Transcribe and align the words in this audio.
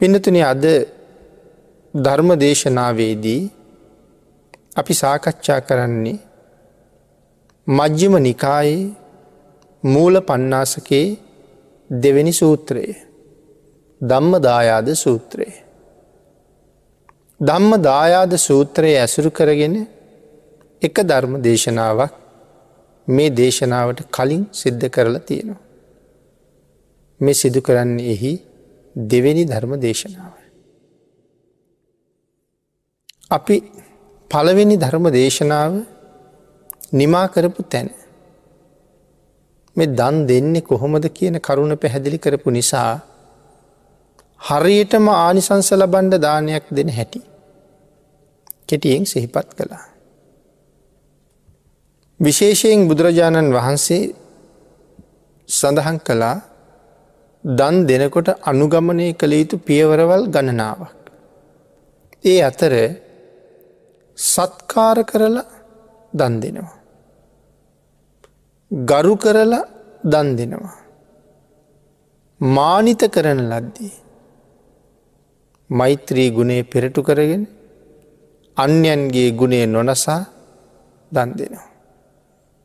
පිනතුන 0.00 0.36
අද 0.42 0.64
ධර්ම 1.94 2.30
දේශනාවේදී 2.34 3.42
අපි 4.76 4.94
සාකච්ඡා 4.94 5.60
කරන්නේ 5.60 6.18
මජ්්‍යම 7.66 8.14
නිකායේ 8.18 8.94
මූල 9.84 10.14
පන්නාසකේ 10.20 11.06
දෙවැනි 11.90 12.32
සූත්‍රයේ 12.32 12.96
ධම්ම 14.00 14.32
දායාද 14.40 14.88
සූත්‍රයේ. 14.94 15.56
ධම්ම 17.40 17.72
දායාද 17.82 18.32
සූත්‍රයේ 18.38 18.98
ඇසුරු 19.00 19.30
කරගෙන 19.30 19.76
එක 20.82 20.96
ධර්ම 21.02 21.32
දේශනාවක් 21.42 22.12
මේ 23.08 23.30
දේශනාවට 23.30 24.00
කලින් 24.10 24.42
සිද්ධ 24.52 24.86
කරලා 24.88 25.18
තියෙනවා. 25.20 25.62
මේ 27.20 27.34
සිදු 27.34 27.60
කරන්න 27.62 27.98
එහි 28.06 28.34
දෙවෙනි 28.96 29.44
ධර්ම 29.44 29.72
දේශනාව. 29.80 30.32
අපි 33.30 33.56
පළවෙනි 34.30 34.76
ධර්ම 34.76 35.04
දේශනාව 35.10 35.72
නිමා 36.92 37.28
කරපු 37.28 37.62
තැන. 37.64 37.88
මේ 39.76 39.86
දන් 39.88 40.16
දෙන්නේ 40.26 40.62
කොහොමද 40.62 41.04
කියන 41.08 41.36
කරුණ 41.38 41.76
පැහැදිලි 41.76 42.18
කරපු 42.18 42.50
නිසා 42.50 43.00
හරියටම 44.40 45.08
ආනිසංස 45.08 45.70
ලබන්ඩ 45.72 46.14
දානයක් 46.18 46.64
දෙන 46.70 46.88
හැටි. 46.88 47.20
කෙටියෙන් 48.66 49.04
සිහිපත් 49.04 49.48
කළා. 49.50 49.84
විශේෂයෙන් 52.20 52.88
බුදුරජාණන් 52.88 53.52
වහන්සේ 53.52 54.04
සඳහන් 55.48 55.98
කළා 56.00 56.55
දන් 57.46 57.76
දෙනකොට 57.86 58.28
අනුගමනය 58.42 59.14
කළ 59.14 59.32
යුතු 59.32 59.56
පියවරවල් 59.58 60.22
ගණනාවක්. 60.26 60.94
ඒ 62.24 62.40
අතර 62.42 62.72
සත්කාර 64.18 64.98
කරලා 65.04 65.46
දන් 66.14 66.34
දෙනවා. 66.40 66.74
ගරු 68.70 69.14
කරලා 69.16 69.64
දන් 70.04 70.28
දෙනවා. 70.36 70.74
මානිත 72.40 73.02
කරන 73.14 73.40
ලද්දී. 73.50 73.94
මෛත්‍රී 75.70 76.30
ගුණේ 76.30 76.62
පෙරටු 76.62 77.00
කරගෙන 77.02 77.46
අන්‍යන්ගේ 78.56 79.30
ගුණේ 79.30 79.66
නොනසා 79.66 80.22
දන් 81.12 81.30
දෙනවා. 81.38 81.66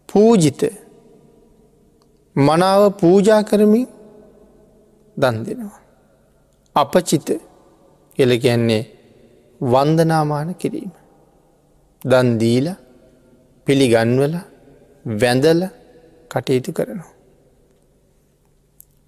පූජිත 0.09 0.61
මනාව 2.35 2.81
පූජා 3.01 3.43
කරමින් 3.43 4.00
දන් 5.21 5.37
දෙනවා. 5.45 5.81
අපචිත 6.75 7.29
එල 8.17 8.31
ගැන්නේ 8.37 8.83
වන්දනාමාන 9.61 10.49
කිරීම. 10.55 10.91
දන්දීල 12.01 12.67
පිළිගන්වල 13.67 14.35
වැඳල 15.05 15.61
කටයුතු 16.31 16.71
කරනවා. 16.73 17.11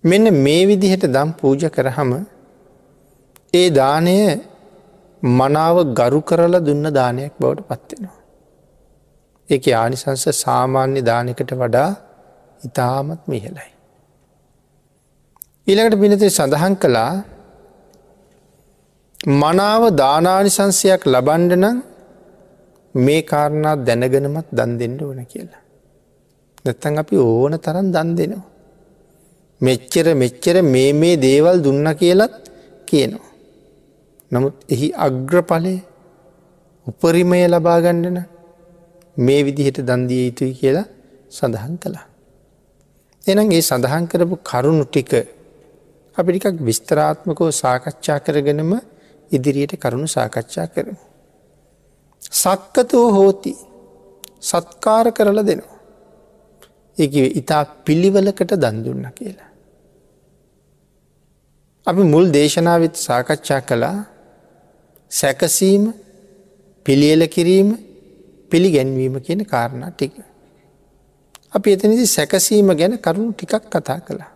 මෙන්න 0.03 0.25
මේ 0.45 0.63
විදිහට 0.69 1.05
දම් 1.07 1.29
පූජ 1.33 1.63
කරහම 1.69 2.11
ඒ 3.53 3.67
දානය 3.71 4.17
මනාව 5.23 5.77
ගරු 5.93 6.19
කරලා 6.21 6.65
දුන්න 6.67 6.85
දානයක් 6.91 7.33
බවට 7.39 7.67
පත්වෙනවා. 7.69 8.19
ඒක 9.49 9.65
ආනිසංස 9.73 10.25
සාමාන්‍ය 10.35 11.01
දානකට 11.01 11.51
වඩා 11.53 11.89
ඉතාමත් 12.61 13.21
මිහලයි. 13.27 13.72
ඊළඟට 15.67 16.01
පිනතේ 16.01 16.29
සඳහන් 16.29 16.73
කළා 16.75 17.11
මනාව 19.33 19.83
දානානිසංසයක් 19.95 21.01
ලබන්ඩ 21.05 21.53
නම් 21.55 21.77
මේ 22.95 23.21
කාරණා 23.23 23.75
දැනගෙනමත් 23.79 24.47
දන් 24.51 24.71
දෙන්න 24.79 24.97
ඕන 25.01 25.19
කියලා. 25.25 25.61
නැත්තන් 26.65 26.97
අපි 26.97 27.15
ඕන 27.17 27.53
තරන් 27.59 27.87
දන් 27.95 28.09
දෙනවා. 28.17 28.43
මෙච්චර 29.61 30.07
මෙච්චර 30.13 30.55
මේ 30.65 30.89
මේ 30.93 31.15
දේවල් 31.17 31.57
දුන්න 31.65 31.87
කියලත් 31.93 32.35
කියනවා. 32.87 33.31
නමුත් 34.31 34.55
එහි 34.69 34.87
අග්‍රපලය 35.05 35.75
උපරිමය 36.87 37.39
ලබාගණ්ඩන 37.47 38.19
මේ 39.17 39.41
විදිහට 39.47 39.79
දන්දිය 39.81 40.21
යුතුයි 40.27 40.53
කියලා 40.53 40.87
සඳහන් 41.31 41.75
කළා. 41.77 42.05
එනම් 43.23 43.47
ඒ 43.51 43.61
සඳහන් 43.61 44.05
කරපු 44.11 44.35
කරුණු 44.43 44.87
ටික 44.87 45.13
අපිටිකක් 46.17 46.59
විස්තරාත්මකෝ 46.61 47.51
සාකච්ඡා 47.53 48.19
කරගෙනම 48.19 48.71
ඉදිරියට 49.31 49.73
කරුණු 49.75 50.07
සාකච්ඡා 50.07 50.67
කරමු. 50.67 50.97
සක්කතෝ 52.33 53.07
හෝති 53.11 53.53
සත්කාර 54.41 55.07
කරල 55.11 55.39
දෙනවා. 55.45 55.79
ඒ 56.97 57.25
ඉතා 57.31 57.63
පිළිවලකට 57.85 58.51
දන්දුන්න 58.53 59.07
කියලා. 59.11 59.49
අපි 61.87 62.03
මුල් 62.03 62.25
දේශනාවත් 62.33 62.95
සාකච්ඡා 62.97 63.61
කළා 63.61 63.97
සැකසීම 65.11 65.83
පිළියල 66.85 67.23
කිරීම 67.27 67.69
පිළිගැන්වීම 68.51 69.15
කියන 69.21 69.41
කාරණා 69.45 69.91
ටික. 69.91 70.13
අපි 71.53 71.69
එතනිදි 71.71 72.05
සැකසීම 72.07 72.67
ගැන 72.73 72.93
කරුණු 72.99 73.33
ටිකක් 73.33 73.65
කතා 73.71 73.99
කළා. 73.99 74.32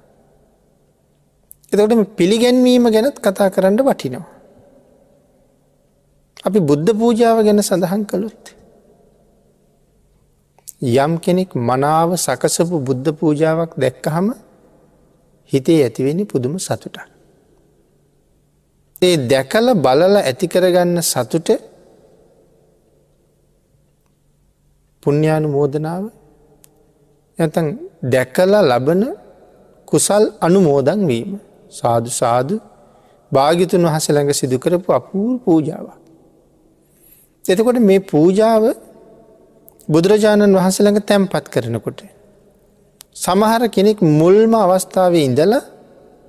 එතකට 1.71 2.15
පිළිගැන්වීම 2.17 2.85
ගැනත් 2.85 3.17
කතා 3.17 3.49
කරන්න 3.49 3.77
වටිනවා. 3.79 4.25
අපි 6.43 6.59
බුද්ධ 6.61 6.91
පූජාව 6.93 7.37
ගැන 7.43 7.59
සඳහන් 7.61 8.03
කළොත්. 8.05 8.43
යම් 10.95 11.13
කෙනෙක් 11.17 11.51
මනාව 11.57 12.09
සකසපු 12.17 12.77
බුද්ධ 12.79 13.09
පූජාවක් 13.13 13.71
දැක්කහම 13.75 14.27
හිතේ 15.51 15.79
ඇතිවෙනි 15.83 16.23
පුදුම 16.25 16.53
සතුට. 16.57 16.97
ඒ 19.01 19.15
දැකල 19.27 19.67
බලල 19.75 20.15
ඇතිකරගන්න 20.19 21.01
සතුට 21.03 21.49
පුුණ්‍යානු 25.03 25.47
මෝදනාව 25.47 26.03
ඇතන් 27.37 27.67
දැකලා 28.03 28.63
ලබන 28.63 29.03
කුසල් 29.87 30.23
අනුමෝදන් 30.41 31.01
වීම 31.07 31.31
සාදු 31.69 32.09
සාදු 32.11 32.55
භාගිතුන් 33.31 33.83
වහස 33.83 34.07
ළඟ 34.09 34.33
සිදුකරපු 34.33 34.89
අපූර් 34.91 35.39
පූජාවක්. 35.39 35.97
එතකොට 37.45 37.79
මේ 37.79 37.99
පූජාව 38.01 38.63
බුදුරජාණන් 39.89 40.55
වහන්සළඟ 40.55 40.99
තැම්පත් 41.01 41.45
කරනකොට. 41.49 41.99
සමහර 43.15 43.61
කෙනෙක් 43.69 43.99
මුල්ම 44.01 44.53
අවස්ථාවේ 44.55 45.23
ඉඳලා 45.23 45.63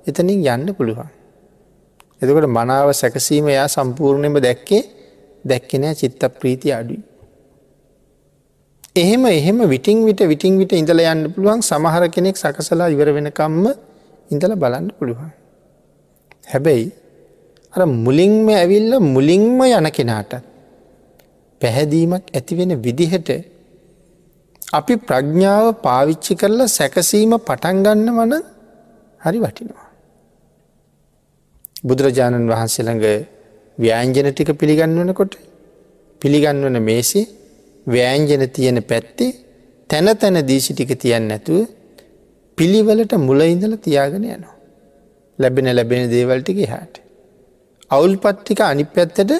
එතනින් 0.05 0.39
යන්න 0.45 0.73
පුළුවන්. 0.73 1.09
එතකොට 2.21 2.47
මනාව 2.49 2.89
සැකසීම 2.93 3.47
එයා 3.47 3.67
සම්පූර්ණයම 3.67 4.35
දැක්කේ 4.39 4.81
දැක්කෙනෑ 5.45 5.95
චිත්ත 5.95 6.23
ප්‍රීති 6.35 6.71
අඩුයි. 6.71 7.01
එහෙම 8.95 9.25
එහෙම 9.27 9.59
විටිං 9.65 10.05
විට 10.05 10.21
විටිං 10.23 10.57
විට 10.57 10.73
ඉඳල 10.73 11.01
යන්න 11.03 11.31
පුළුවන් 11.33 11.61
සමහර 11.61 12.03
කෙනෙක් 12.09 12.35
සකසලා 12.35 12.89
ඉවර 12.89 13.11
වෙනකම්ම 13.13 13.65
ඉඳල 14.29 14.53
බලන්න 14.55 14.87
පුළුවන්. 14.91 15.31
හැබැයි 16.47 16.87
අර 17.73 17.81
මුලින්ම 17.97 18.47
ඇවිල්ල 18.51 18.93
මුලින්ම 19.07 19.59
යන 19.69 19.87
කෙනාට 19.89 20.33
පැහැදීමක් 21.61 22.25
ඇතිවෙන 22.31 22.73
විදිහට 22.77 23.29
අපි 24.71 24.93
ප්‍රඥාව 24.99 25.65
පාවිච්චි 25.81 26.33
කරලා 26.35 26.69
සැකසීම 26.69 27.33
පටන්ගන්න 27.39 28.09
වන 28.17 28.33
හරි 29.21 29.39
වටිනවා. 29.39 29.87
බුදුරජාණන් 31.83 32.49
වහන්සේළඟ 32.51 33.05
ව්‍යෑන්ජන 33.77 34.29
ටික 34.29 34.49
පිළිගන්වනකොට 34.53 35.33
පිළිගන්වන 36.21 36.77
මේසේ 36.81 37.25
ව්‍යෑන්ජන 37.87 38.43
තියෙන 38.49 38.79
පැත්තේ 38.83 39.31
තැන 39.89 40.09
තැන 40.17 40.37
දීසි 40.43 40.71
ටික 40.73 40.91
තියන්න 40.97 41.27
නැතුව 41.27 41.61
පිළිවලට 42.59 43.13
මුලඉඳල 43.19 43.75
තියාගෙන 43.77 44.23
යනවා. 44.27 44.55
ලැබෙන 45.39 45.67
ලැබෙන 45.71 46.09
දේවල්ටික 46.09 46.59
හාට. 46.67 46.95
අවුල් 47.91 48.13
පත්ටික 48.17 48.61
අනි 48.63 48.83
පැත්තට 48.87 49.31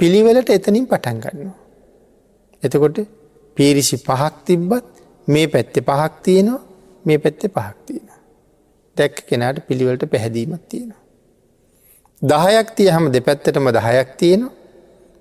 පිළිවෙලට 0.00 0.50
එතනින් 0.50 0.84
පටන් 0.86 1.18
ගන්නවා. 1.20 1.58
එතකොට 2.62 2.98
පිරිසි 3.56 3.96
පහක් 3.98 4.34
තිබ්බත් 4.44 4.86
මේ 5.28 5.46
පැත්තෙ 5.46 5.80
පහක් 5.80 6.12
තියෙනවා 6.22 6.60
මේ 7.04 7.18
පැත්තෙ 7.18 7.46
පහක් 7.48 7.76
තියෙන. 7.86 8.08
දැක්ක 8.96 9.16
කෙනාට 9.26 9.58
පිළිවලට 9.68 10.04
පැහැදීමක් 10.06 10.62
තියෙනවා. 10.68 11.02
දහයක් 12.22 12.68
තිය 12.76 12.88
හම 12.88 13.06
දෙපැත්තටම 13.10 13.70
දහයක් 13.70 14.10
තියෙනවා 14.16 14.56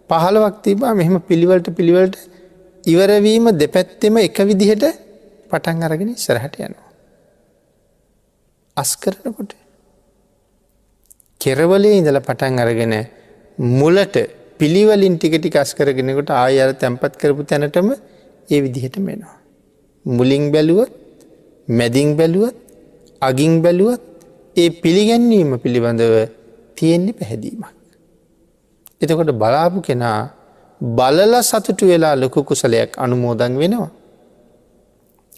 පහළවක් 0.09 0.55
තිබා 0.63 0.93
මෙහෙම 0.93 1.15
පිළිවලට 1.21 1.69
පිළිවලට 1.71 2.17
ඉවරවීම 2.83 3.45
දෙපැත්තෙම 3.53 4.17
එක 4.19 4.37
විදිහට 4.41 4.85
පටන් 5.49 5.83
අරගෙන 5.83 6.11
සරහට 6.17 6.59
යනවා. 6.59 6.86
අස් 8.77 8.91
කරනකොට 8.95 9.51
කෙරවලේ 11.41 11.97
ඉඳල 11.99 12.19
පටන් 12.19 12.59
අරගෙන 12.63 12.93
මුලට 13.79 14.15
පිළිවලින් 14.59 15.15
ටිකටි 15.17 15.49
කස් 15.49 15.71
කරගෙනකොට 15.77 16.29
ආයර 16.35 16.69
තැන්පත් 16.81 17.13
කරපු 17.21 17.43
තැනටම 17.43 17.89
ඒ 18.49 18.59
විදිහට 18.63 18.97
මෙනවා. 18.99 19.35
මුලින් 20.05 20.45
බැලුවත් 20.53 20.93
මැදිං 21.69 22.09
බැලුවත් 22.19 22.55
අගින් 23.21 23.53
බැලුවත් 23.61 24.03
ඒ 24.55 24.69
පිළිගැන්වීම 24.81 25.51
පිළිබඳව 25.63 26.15
තියෙන්නේ 26.77 27.17
පැහැදීමක්. 27.19 27.75
එතකොට 29.01 29.31
බලාපු 29.33 29.81
කෙනා 29.81 30.19
බලල 30.81 31.33
සතුටු 31.41 31.85
වෙලා 31.87 32.15
ලොකු 32.15 32.39
කුසලයක් 32.43 32.91
අනුමෝදන් 32.97 33.53
වෙනවා. 33.61 33.91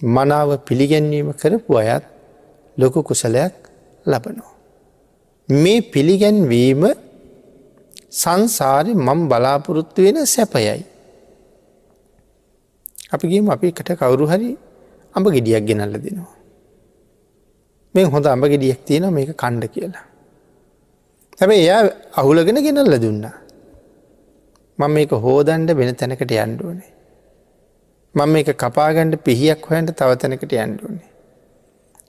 මනාව 0.01 0.50
පිළිගැන්වීම 0.68 1.30
කරපු 1.33 1.77
අයත් 1.77 2.06
ලොකු 2.81 2.99
කුසලයක් 3.03 3.53
ලබනවා. 4.05 4.53
මේ 5.49 5.81
පිළිගැන්වීම 5.93 6.83
සංසාරි 8.11 8.91
මම් 8.97 9.19
බලාපොරොත්තු 9.31 9.99
වෙන 10.05 10.17
සැපයයි. 10.25 10.83
අපිගේම 13.13 13.49
අපිකට 13.49 13.89
කවුරු 13.99 14.25
හරි 14.31 14.51
අඹ 15.15 15.25
ගෙඩියක් 15.35 15.63
ගෙනල්ල 15.65 15.95
දෙනවා. 15.97 16.35
මේ 17.95 18.05
හොඳ 18.05 18.25
අඹ 18.25 18.45
ගෙඩියක් 18.45 18.85
තියෙන 18.85 19.09
මේක 19.13 19.33
කණ්ඩ 19.35 19.73
කියලා. 19.73 20.05
හැබැ 21.39 21.59
එයා 21.65 21.81
අහුලගෙන 22.13 22.61
ගෙනල්ල 22.67 22.95
දුන්නා. 23.05 23.35
මම 24.79 24.91
මේක 24.93 25.11
හෝදන්ඩ 25.25 25.69
වෙන 25.79 25.95
තැනකට 25.95 26.33
යන්ඩුවනේ. 26.37 26.91
මම 28.15 28.29
මේක 28.29 28.49
කපාගණ්ඩ 28.55 29.21
පිහියක් 29.25 29.61
හොයන්ට 29.69 29.91
තව 29.99 30.09
තැනකට 30.21 30.53
යන්ඩුවනේ. 30.55 31.08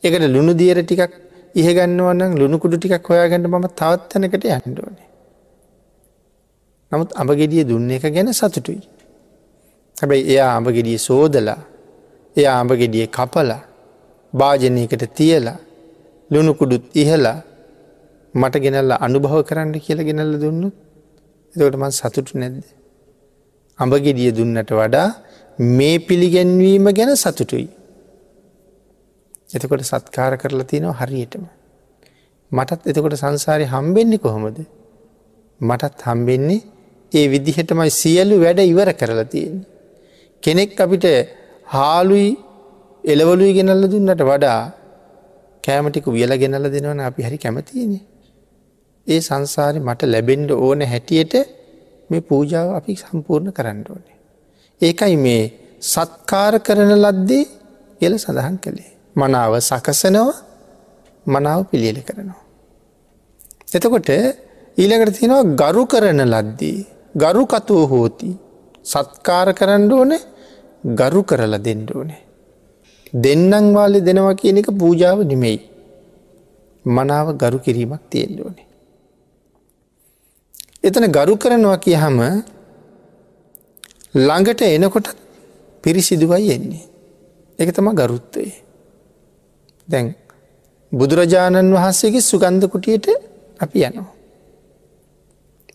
එකට 0.03 0.25
ලුණු 0.27 0.53
දියර 0.55 0.79
ටිකක් 0.83 1.13
ඉහගන්නවන්න 1.55 2.33
ලුණුකුඩු 2.35 2.77
ටිකක් 2.77 3.07
හොයාගන්නට 3.07 3.49
ම 3.49 3.67
තවත් 3.71 4.09
තැනකට 4.11 4.45
යන්ඩුවනේ. 4.47 5.09
නමුත් 6.93 7.11
අඹගෙඩිය 7.15 7.65
දුන්න 7.65 7.91
එක 7.91 8.05
ගැන 8.09 8.33
සතුටුයි. 8.33 8.81
හැබැයි 9.97 10.25
එයා 10.33 10.53
අඹගෙඩිය 10.57 10.99
සෝදලා 10.99 11.61
එයා 12.37 12.57
අඹගෙඩිය 12.63 13.07
කපලා 13.09 13.61
භාජනයකට 14.33 15.05
තියලා 15.17 15.59
ලුණුකුඩුත් 16.31 16.85
ඉහලා 16.95 17.39
මට 18.35 18.55
ගෙනල්ල 18.65 18.93
අනුභව 18.97 19.43
කරන්න 19.43 19.75
කියල 19.79 20.01
ගෙනල්ල 20.01 20.33
දුන්නු 20.39 20.69
එතකට 21.55 21.77
මන් 21.77 21.93
සතුටු 21.93 22.39
නැද්ද. 22.39 22.65
අඹගෙඩිය 23.79 24.31
දුන්නට 24.33 24.71
වඩා 24.73 25.09
මේ 25.59 25.97
පිළිගැන්වීම 26.01 26.87
ගැන 26.91 27.13
සතුටුයි. 27.17 27.69
එතකොට 29.51 29.83
සත්කාර 29.83 30.33
කරලා 30.37 30.65
තියෙනවා 30.65 30.99
හරියටම. 31.01 31.45
මටත් 32.53 32.83
එතකොට 32.87 33.17
සංසාරය 33.17 33.65
හම්බෙන්නේ 33.67 34.19
කොහොමද. 34.19 34.59
මටත් 35.61 36.01
හම්බෙන්නේ 36.03 36.61
ඒ 37.13 37.27
විදිහටමයි 37.29 37.91
සියලු 37.93 38.37
වැඩ 38.41 38.61
ඉවර 38.65 38.91
කරලා 38.93 39.27
තියෙන්නේ. 39.27 39.67
කෙනෙක් 40.43 40.81
අපිට 40.81 41.07
හාලුයි 41.67 42.29
එලවලුයි 43.05 43.53
ගෙනල්ල 43.53 43.85
දුන්නට 43.87 44.23
වඩා 44.23 44.61
කෑමටිකු 45.65 46.11
වියල 46.11 46.33
ගෙනල්ල 46.37 46.67
දෙනවන 46.69 47.01
අපි 47.01 47.23
හරි 47.23 47.39
කැමතියන. 47.39 47.93
ඒ 49.07 49.21
සංසාරය 49.21 49.79
මට 49.81 50.01
ලැබෙන්ඩ 50.05 50.51
ඕන 50.57 50.81
හැටියට 50.83 51.35
මේ 52.11 52.23
පූජාව 52.23 52.69
අපි 52.79 52.97
සම්පූර්ණ 52.97 53.53
කරන්න 53.53 53.83
ඕනේ. 53.89 54.17
ඒකයි 54.81 55.17
මේ 55.17 55.43
සත්කාර 55.83 56.55
කරන 56.61 56.93
ලද්දේ 56.97 57.45
එල 58.01 58.15
සඳහන් 58.17 58.57
කළේ. 58.59 58.93
මනාව 59.17 59.53
සකසනවා 59.61 60.35
මනාව 61.27 61.61
පිළියලි 61.65 62.03
කරනවා. 62.03 62.41
එතකොට 63.75 64.11
ඊළඟට 64.79 65.17
තියෙනවා 65.17 65.45
ගරු 65.61 65.83
කරන 65.87 66.21
ලද්දී 66.25 66.79
ගරු 67.15 67.43
කතුව 67.47 67.91
හෝති 67.91 68.31
සත්කාර 68.85 69.49
කරන්න 69.53 69.93
ඕන 69.93 70.13
ගරු 70.85 71.23
කරලා 71.23 71.59
දෙන්න 71.59 71.87
ඕනේ. 71.91 72.23
දෙන්නන් 73.15 73.75
වාලෙ 73.75 74.01
දෙනවා 74.01 74.35
කියන 74.35 74.59
එක 74.59 74.71
පූජාව 74.73 75.19
නෙමෙයි. 75.25 75.61
මනාව 76.85 77.37
ගරු 77.37 77.59
කිරීමක් 77.59 78.03
තියෙන්ඩ 78.11 78.41
ඕනේ. 78.41 78.67
එතන 80.83 81.07
ගරු 81.09 81.35
කරනවා 81.37 81.79
කිය 81.79 81.97
හම 81.97 82.21
ළඟට 84.17 84.63
එනකොට 84.63 85.09
පිරිසිදුවයි 85.85 86.51
එන්නේ. 86.51 86.85
එක 87.59 87.69
තම 87.75 87.89
ගරුත්තයේ. 87.93 88.70
දැන් 89.91 90.07
බුදුරජාණන් 90.93 91.75
වහන්සේගේ 91.75 92.23
සුගන්ධ 92.23 92.67
කුටියට 92.67 93.07
අපි 93.61 93.79
යනවා. 93.81 94.13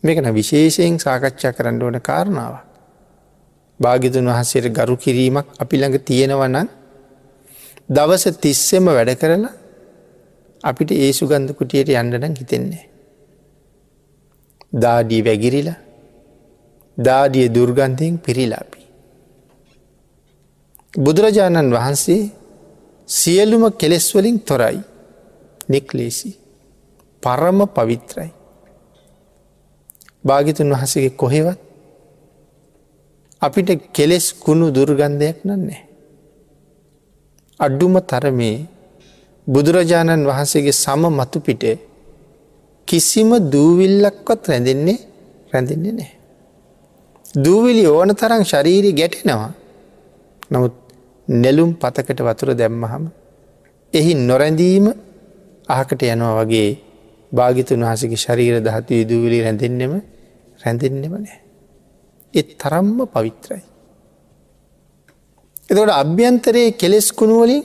මේකන 0.03 0.27
විශේෂයෙන් 0.33 0.97
සාකච්ඡා 0.99 1.53
කරන්න 1.53 1.81
ඕන 1.81 1.97
කාරණාව. 2.01 2.55
භාගිතුන් 3.79 4.25
වහන්සේට 4.25 4.67
ගරු 4.71 4.95
කිරීමක් 4.97 5.47
අපි 5.59 5.75
ළඟ 5.77 5.97
තියෙනවනන් 6.01 6.67
දවස 7.89 8.25
තිස්සෙම 8.37 8.85
වැඩ 8.87 9.11
කරලා 9.15 9.53
අපිට 10.63 10.91
ඒ 10.93 11.11
සුගන්ධ 11.13 11.53
කුටියට 11.53 11.89
යන්නඩන 11.93 12.35
හිතෙන්නේ. 12.35 12.85
දාඩී 14.73 15.21
වැගිරිලා 15.21 15.79
දාඩිය 16.97 17.47
දුර්ගන්ධයෙන් 17.49 18.15
පිරිලාපි. 18.19 18.81
බුදුරජාණන් 20.93 21.71
වහන්සේ 21.71 22.23
සියලුම 23.07 23.63
කෙලෙස්වලින් 23.71 24.39
තොරයි 24.39 24.79
නික්ලේසි 25.69 26.31
පරම 27.23 27.59
පවිත්‍රයි. 27.67 28.31
භාගිතුන් 30.23 30.69
වහසගේ 30.71 31.09
කොහෙවත් 31.11 31.59
අපිට 33.41 33.69
කෙලෙස් 33.93 34.25
කුණු 34.35 34.67
දුර්ගන්ධයක් 34.71 35.37
නන්නේ. 35.43 35.81
අඩ්ඩුම 37.59 37.95
තරමේ 38.01 38.57
බුදුරජාණන් 39.47 40.25
වහන්සේගේ 40.25 40.75
සම 40.75 41.01
මතු 41.09 41.39
පිට 41.39 41.63
කිසිම 42.87 43.29
දූවිල්ලක්වත් 43.51 44.41
රැඳෙන්නේ 44.49 44.99
රැඳෙන්නේ 45.51 45.93
නෑ. 45.93 46.11
දූවිලි 47.35 47.83
ඕන 47.87 48.09
තරම් 48.11 48.43
ශරීරි 48.43 48.91
ගැටෙනවා. 48.93 49.51
නමුත් 50.51 50.84
නෙලුම් 51.27 51.73
පතකට 51.73 52.19
වතුර 52.21 52.49
දැම්මහම 52.53 53.05
එහි 53.93 54.13
නොරැඳීම 54.21 54.87
අහකට 55.67 56.01
යනවා 56.05 56.33
වගේ 56.39 56.69
භාගිතුන් 57.31 57.81
වහසගේ 57.81 58.17
ශරීර 58.17 58.55
දහතු 58.61 58.93
යුදුවිලි 58.93 59.41
රැඳෙන්නෙම 59.41 59.93
රැඳෙන්නෙම 60.59 61.13
නෑ. 61.15 61.39
එත් 62.33 62.47
තරම්ම 62.55 62.97
පවිත්‍රයි. 63.07 63.63
එතකොට 65.69 65.91
අභ්‍යන්තරයේ 65.93 66.71
කෙලෙස් 66.73 67.07
කුණුවලින් 67.11 67.63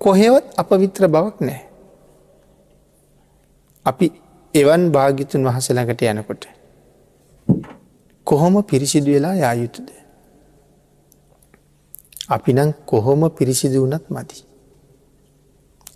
කොහෙවත් 0.00 0.46
අපවිත්‍ර 0.56 1.08
බවක් 1.08 1.36
නෑ. 1.40 1.62
අපි 3.86 4.06
එවන් 4.54 4.82
භාගිතුන් 4.90 5.42
වහසලඟට 5.42 6.02
යනකොට. 6.04 6.44
කොහොම 8.26 8.54
පිරිසිදු 8.62 9.10
වෙලා 9.10 9.34
යායුතුද. 9.34 10.01
අපි 12.28 12.52
නං 12.52 12.72
කොහොම 12.86 13.28
පිරිසිදු 13.30 13.86
වනත් 13.86 14.04
මති. 14.10 14.38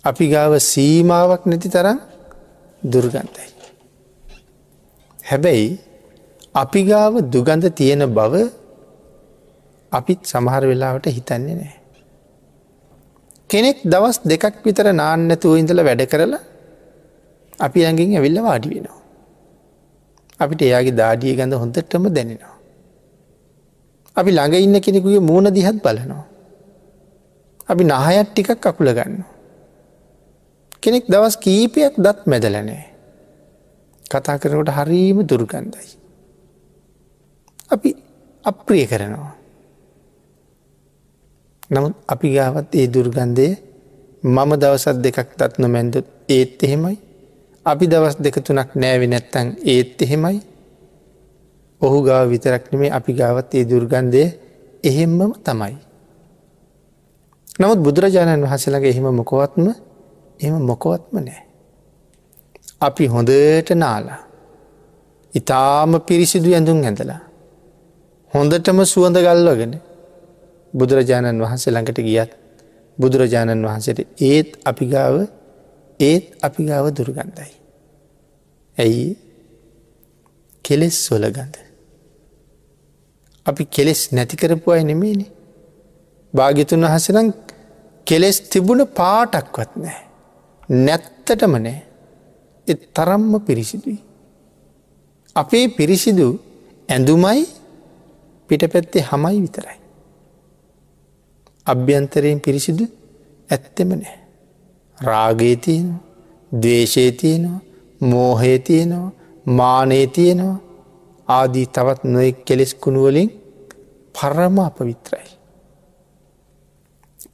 අපි 0.03 0.25
ගාව 0.29 0.57
සීමාවක් 0.57 1.45
නැති 1.45 1.69
තරම් 1.69 1.99
දුර්ගන්තයි. 2.83 3.47
හැබැයි 5.29 5.79
අපි 6.55 6.83
ගාව 6.83 7.13
දුගඳ 7.33 7.65
තියෙන 7.69 8.03
බව 8.13 8.33
අපිත් 9.91 10.19
සමහර 10.25 10.63
වෙලාවට 10.65 11.07
හිතන්නේ 11.07 11.55
නෑ. 11.55 11.75
කෙනෙක් 13.49 13.77
දවස් 13.85 14.19
දෙකක් 14.25 14.55
විතර 14.65 14.91
නාන්නැතුව 14.93 15.57
ඉඳල 15.57 15.79
වැඩ 15.79 16.03
කරලා 16.05 16.43
අපි 17.59 17.85
ඇඟින් 17.85 18.17
ඇවිල්ල 18.17 18.39
වාඩි 18.43 18.69
වෙනවා. 18.69 18.99
අපිට 20.39 20.61
එයාගේ 20.61 20.91
දාඩිය 20.91 21.35
ගඳ 21.35 21.53
හොඳටම 21.53 22.03
දැනෙනවා. 22.13 22.56
අපි 24.17 24.29
ළඟ 24.31 24.55
ඉන්න 24.57 24.77
කෙනෙකුගේ 24.77 25.21
මූුණ 25.21 25.53
දිහත් 25.53 25.77
බලනවා. 25.77 26.25
අපි 27.67 27.83
නහයත් 27.83 28.27
ටිකක් 28.27 28.65
අකුල 28.65 28.89
ගන්න. 28.89 29.23
කෙනෙක් 30.83 31.05
දවස් 31.05 31.35
කීපයක් 31.37 31.95
දත් 31.97 32.19
මැදලනෑ. 32.25 32.83
කතා 34.03 34.37
කරනට 34.37 34.71
හරීම 34.71 35.17
දුර්ගන්ධයි. 35.23 35.89
අපි 37.69 37.89
අප්‍රිය 38.45 38.85
කරනවා. 38.85 39.37
නමුත් 41.69 41.95
අපි 42.07 42.27
ගාවත් 42.31 42.71
ඒ 42.73 42.87
දුර්ගන්ධය 42.87 43.49
මම 44.23 44.51
දවසත් 44.55 44.97
දෙකක් 44.97 45.29
දත් 45.35 45.53
නොමැන්දොත් 45.59 46.07
ඒත් 46.27 46.63
එහෙමයි 46.63 46.97
අපි 47.65 47.85
දවස් 47.85 48.15
දෙක 48.17 48.39
තුනක් 48.39 48.71
නෑවි 48.73 49.07
නැත්තං 49.07 49.47
ඒත් 49.63 50.01
එහෙමයි 50.01 50.39
ඔහු 51.81 51.97
ගාව 52.01 52.29
විතරක් 52.29 52.63
නෙමේ 52.71 52.91
අපි 52.91 53.11
ගාවත් 53.13 53.51
ඒ 53.53 53.65
දුර්ගන්ධය 53.65 54.23
එහෙම්මම 54.83 55.33
තමයි. 55.39 55.75
නමුත් 57.59 57.79
බුදුරජාණන් 57.79 58.43
වහසලගේ 58.43 58.89
එහෙම 58.89 59.07
මොකොවත්ම 59.11 59.67
එම 60.39 60.55
මොකොවත්ම 60.61 61.15
නෑ. 61.17 61.41
අපි 62.81 63.03
හොඳට 63.07 63.69
නාලා. 63.73 64.19
ඉතාම 65.33 65.91
පිරිසිදු 66.01 66.49
ඇඳුම් 66.53 66.79
ඇඳලා. 66.81 67.21
හොඳටම 68.33 68.79
සුවඳ 68.85 69.17
ගල්වගෙන 69.17 69.73
බුදුරජාණන් 70.73 71.41
වහන්සේ 71.41 71.71
ළඟට 71.71 71.99
ගියත් 72.01 72.31
බුදුරජාණන් 72.97 73.65
වහන්සේට 73.65 73.99
ඒත් 74.21 74.49
අපි 74.65 74.85
ගාව 74.85 75.15
ඒත් 75.99 76.25
අපි 76.41 76.61
ගාව 76.65 76.85
දුරගන්ධයි. 76.91 77.53
ඇයි 78.77 79.07
කෙලෙස් 80.65 80.95
සොල 80.99 81.25
ගඳ. 81.29 81.66
අපි 83.47 83.63
කෙලෙස් 83.65 84.01
නැතිකරපු 84.11 84.71
අය 84.71 84.83
නෙමේනි. 84.83 85.25
භාගිතුන් 86.33 86.81
වහසනම් 86.81 87.27
කෙලෙස් 88.07 88.37
තිබුණ 88.41 88.81
පාටක්වත් 88.95 89.71
නෑ. 89.75 90.01
නැත්තටම 90.69 91.53
නෑ. 91.57 91.81
එ 92.67 92.73
තරම්ම 92.73 93.33
පිරිසිදුයි. 93.39 93.99
අපේ 95.35 95.65
පිරිසිදු 95.67 96.27
ඇඳුමයි 96.89 97.43
පිට 98.49 98.63
පැත්තේ 98.73 99.01
හමයි 99.01 99.41
විතරයි. 99.41 99.79
අභ්‍යන්තරයෙන් 101.67 102.39
පිරිසිදු 102.39 102.85
ඇත්තෙම 103.49 103.89
නෑ. 103.89 104.17
රාගේ 104.97 105.55
තියෙනවා 105.57 106.07
දවේශය 106.51 107.11
තියෙනවා 107.11 107.59
ආදී 111.27 111.65
තවත් 111.67 112.03
නොෙක් 112.05 112.45
කෙලෙස් 112.45 112.71
කුණුවලින් 112.75 113.29
පරම 114.15 114.57
අපවිත්‍රයි. 114.59 115.29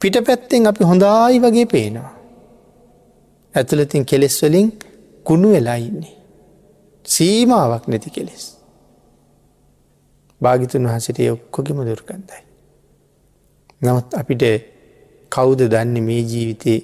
පිට 0.00 0.16
පැත්තෙන් 0.26 0.66
අපි 0.66 0.84
හොඳයි 0.84 1.40
වගේ 1.40 1.66
පේනවා. 1.66 2.14
ඇතුළතින් 3.54 4.04
කෙලෙස්වලින් 4.04 4.68
කුණු 5.24 5.48
වෙලා 5.52 5.78
ඉන්නේ. 5.78 6.16
සීමාවක් 7.04 7.84
නැති 7.88 8.10
කෙලෙස්. 8.10 8.44
භාගිතුන් 10.40 10.88
වහසට 10.88 11.18
ඔක්කොගෙම 11.32 11.78
දුර්ගන්ධයි. 11.80 12.42
නමුත් 13.82 14.08
අපිට 14.14 14.42
කෞුද 15.32 15.60
දන්න 15.64 15.96
මේ 16.02 16.22
ජීවිතේ 16.22 16.78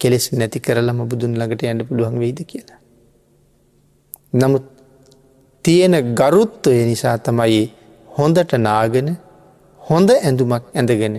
කෙලෙස් 0.00 0.26
නැති 0.32 0.60
කරලම 0.60 0.98
බුදුන් 1.08 1.32
ළඟට 1.34 1.62
යන්න 1.64 1.86
පුළුවන් 1.88 2.18
වෙයිද 2.18 2.40
කියලා. 2.46 2.80
නමුත් 4.32 4.66
තියෙන 5.64 5.94
ගරුත්වය 6.14 6.78
නිසා 6.84 7.16
තමයි 7.20 7.62
හොඳට 8.08 8.52
නාගෙන 8.58 9.08
හොඳ 9.80 10.10
ඇඳුමක් 10.12 10.64
ඇඳගෙන 10.72 11.16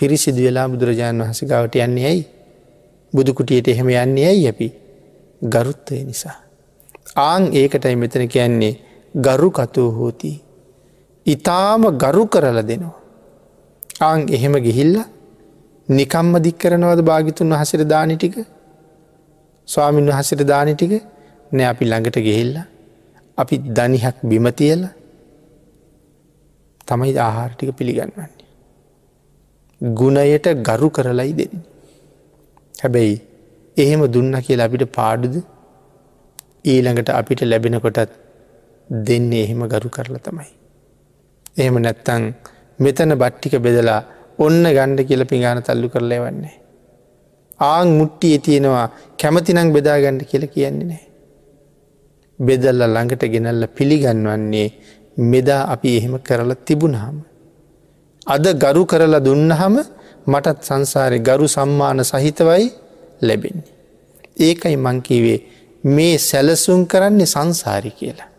පිරිසිදු 0.00 0.40
වෙලා 0.46 0.68
බුදුරජාණන් 0.68 1.22
වහස 1.22 1.40
ගවට 1.44 1.84
යන්නේ 1.86 2.06
ඇයි 2.06 2.22
බුදුකුටියට 3.12 3.68
එහෙම 3.68 3.88
යන්නේ 3.94 4.26
ඇයි 4.26 4.48
අපි 4.48 4.68
ගරුත්වය 5.42 5.98
නිසා. 6.04 6.36
ආං 7.20 7.42
ඒකටයි 7.52 7.96
මෙතන 7.96 8.24
කියන්නේ 8.28 8.74
ගරු 9.14 9.48
කතුව 9.50 9.88
හෝති. 9.94 10.32
ඉතාම 11.26 11.82
ගරු 11.96 12.24
කරල 12.26 12.58
දෙනවා. 12.62 12.96
ආං 14.00 14.20
එහෙම 14.28 14.54
ගිහිල්ල 14.66 14.96
නිකම්ම 15.88 16.34
දික් 16.40 16.58
කරනවද 16.58 17.00
භාගිතුන් 17.02 17.52
වහසර 17.52 17.82
දානි 17.86 18.16
ටික 18.16 18.36
ස්වාමීන් 19.68 20.10
වහසර 20.10 20.44
දානි 20.44 20.74
ටික 20.74 20.92
නෑ 21.52 21.66
අපි 21.66 21.84
ළඟට 21.84 22.18
ගෙහිල්ල 22.20 22.54
අපි 23.42 23.56
දනිහක් 23.78 24.16
බිමතියල 24.30 24.82
තමයි 26.88 27.12
ආහාරටික 27.26 27.70
පිළිගන්නන්නේ. 27.78 28.30
ගුණයට 29.80 30.46
ගරු 30.68 30.88
කරලයි 30.90 31.32
දෙන්න. 31.40 31.54
හැබැයි 32.74 33.14
එහෙම 33.76 34.02
දුන්න 34.14 34.34
කියලා 34.46 34.68
අපිට 34.70 34.84
පාඩුද 34.98 35.36
ඊළඟට 36.64 37.10
අපිට 37.10 37.42
ලැබෙනකොටත් 37.42 38.12
දෙන්නේ 38.90 39.44
එහෙම 39.44 39.62
ගරු 39.72 39.88
කරලා 39.96 40.24
තමයි. 40.26 40.50
එහෙම 41.56 41.76
නැත්තං 41.84 42.24
මෙතන 42.78 43.14
බට්ටික 43.22 43.54
බෙදලා 43.66 44.00
ඔන්න 44.38 44.64
ගණ්ඩ 44.76 45.08
කියල 45.08 45.24
පිගාන 45.24 45.62
තල්ලු 45.62 45.88
කරලය 45.94 46.18
වන්නේ. 46.24 46.56
ආං 47.60 47.88
මුට්ටිය 47.98 48.36
තියෙනවා 48.46 48.86
කැමතිනං 49.20 49.72
බෙදාගණ්ඩ 49.76 50.22
කියල 50.30 50.46
කියන්නේ 50.54 50.88
නෑ. 50.90 51.04
බෙදල්ල 52.38 52.80
ළඟට 52.86 53.24
ගෙනල්ල 53.24 53.64
පිළිගන්වන්නේ 53.68 54.68
මෙදා 55.16 55.62
අපි 55.68 55.96
එහෙම 55.96 56.14
කරලා 56.18 56.56
තිබුණහම. 56.58 57.16
අද 58.26 58.44
ගරු 58.54 58.82
කරලා 58.86 59.20
දුන්නහම 59.20 59.74
මටත් 60.26 60.58
සංසාරය 60.62 61.18
ගරු 61.20 61.46
සම්මාන 61.48 62.00
සහිතවයි 62.02 62.64
ලැබෙන්නේ. 63.20 63.72
ඒකයි 64.38 64.76
මංකිවේ 64.78 65.40
මේ 65.84 66.18
සැලසුම් 66.20 66.86
කරන්නේ 66.86 67.26
සංසාරි 67.26 67.90
කියලා. 67.90 68.30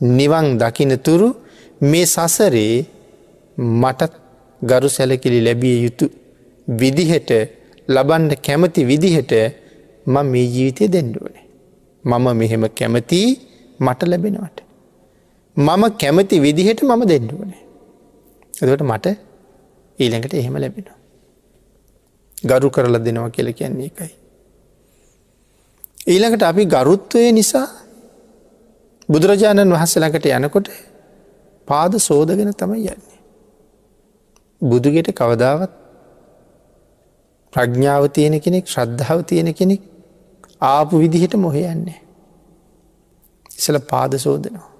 නිවන් 0.00 0.46
දකිනතුරු 0.58 1.28
මේ 1.82 2.06
සසරේ 2.06 2.86
මටත් 3.58 4.12
ගරු 4.62 4.88
සැලකිලි 4.88 5.40
ලැබිය 5.40 5.76
යුතු 5.84 6.06
විදිහට 6.68 7.30
ලබන්ඩ 7.88 8.32
කැමති 8.38 8.84
විදිහට 8.84 9.32
ම 10.06 10.14
මේ 10.24 10.46
ජීවිතය 10.46 10.88
දෙන්ඩුවනේ. 10.88 11.45
මම 12.06 12.26
මෙහෙම 12.34 12.64
කැමති 12.70 13.20
මට 13.80 14.00
ලැබෙනවට. 14.04 14.58
මම 15.56 15.82
කැමති 15.92 16.36
විදිහට 16.40 16.82
මම 16.82 17.02
දෙන්ඩුවනේ. 17.04 17.62
එකට 18.62 18.82
මට 18.82 19.06
ඊළඟට 19.98 20.34
එහෙම 20.34 20.56
ලැබෙන. 20.56 20.86
ගරු 22.42 22.70
කරල 22.70 22.96
දෙනවා 22.98 23.30
කියල 23.30 23.48
කියන්නේ 23.52 23.86
එකයි. 23.86 24.12
ඊළඟට 26.06 26.42
අපි 26.42 26.62
ගරුත්වය 26.66 27.32
නිසා 27.32 27.66
බුදුරජාණන් 29.08 29.72
වහන්සලකට 29.72 30.26
යනකොට 30.28 30.68
පාද 31.68 31.92
සෝදගෙන 31.98 32.52
තමයි 32.54 32.86
යන්නේ. 32.86 33.18
බුදුගෙට 34.62 35.10
කවදාවත් 35.12 35.72
ප්‍රඥාව 37.52 38.02
තියෙන 38.08 38.40
කෙනෙක් 38.40 38.64
ශ්‍රද්ධාව 38.66 39.20
තියෙන 39.24 39.54
කෙනෙක් 39.54 39.82
ආපු 40.60 40.98
විදිහට 40.98 41.34
මොහයන්නේ. 41.36 42.00
ඉසල 43.58 43.78
පාද 43.90 44.12
සෝදනවා. 44.16 44.70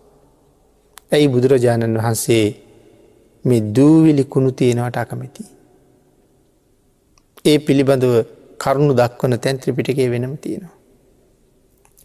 ඇයි 1.12 1.28
බුදුරජාණන් 1.28 1.98
වහන්සේ 1.98 2.46
මේ 3.44 3.60
දූවිලි 3.76 4.24
කුණු 4.24 4.50
තියෙනවට 4.52 4.96
අකමැති. 4.96 5.44
ඒ 7.44 7.58
පිළිබඳව 7.58 8.14
කරුණු 8.58 8.94
දක්වන 8.94 9.38
තැන්ත්‍රපිටකේ 9.38 10.10
වෙනම 10.10 10.36
තියෙනවා. 10.36 10.74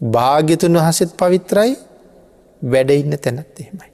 භාග්‍යතුන් 0.00 0.78
වහසෙත් 0.78 1.16
පවිත්‍රයි 1.16 1.72
වැඩඉන්න 2.62 3.18
තැනත් 3.18 3.60
එහෙමයි. 3.60 3.90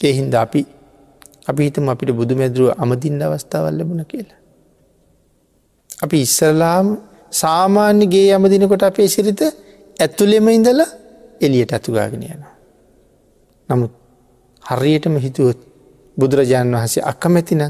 එහින්ද 0.00 0.34
අපි 0.34 0.66
අපි 1.48 1.62
හිතම 1.62 1.88
අපිට 1.88 2.10
බුදු 2.12 2.34
මැදුරුව 2.36 2.74
අමතින්ට 2.76 3.22
අවස්ථාවල් 3.22 3.74
ලැබුණ 3.78 4.04
කියලා. 4.04 4.40
අපි 6.02 6.16
ඉස්සරලාම 6.20 6.86
සාමාන්‍යගේ 7.32 8.26
යමදිනකොට 8.30 8.82
අපේ 8.82 9.08
සිරිත 9.08 9.40
ඇත්තුලෙම 9.98 10.48
ඉඳලා 10.48 10.90
එලියට 11.40 11.72
ඇතුගාගෙන 11.72 12.22
යනවා. 12.24 12.54
නමුත් 13.68 13.92
හරියටම 14.64 15.16
හිතුවොත් 15.16 15.60
බුදුරජාණන් 16.16 16.76
වහසේ 16.76 17.04
අකමැතින 17.04 17.62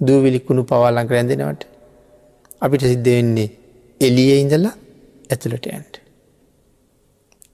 දූවිලිකුණු 0.00 0.62
පවාලං 0.64 1.08
රැඳෙනවට 1.08 1.62
අපිට 2.60 2.82
සිද්ධ 2.82 3.08
වෙන්නේ 3.08 3.48
එලිය 4.00 4.32
ඉඳලා 4.36 4.74
ඇතුළට 5.30 5.66
ඇන්ට. 5.66 5.94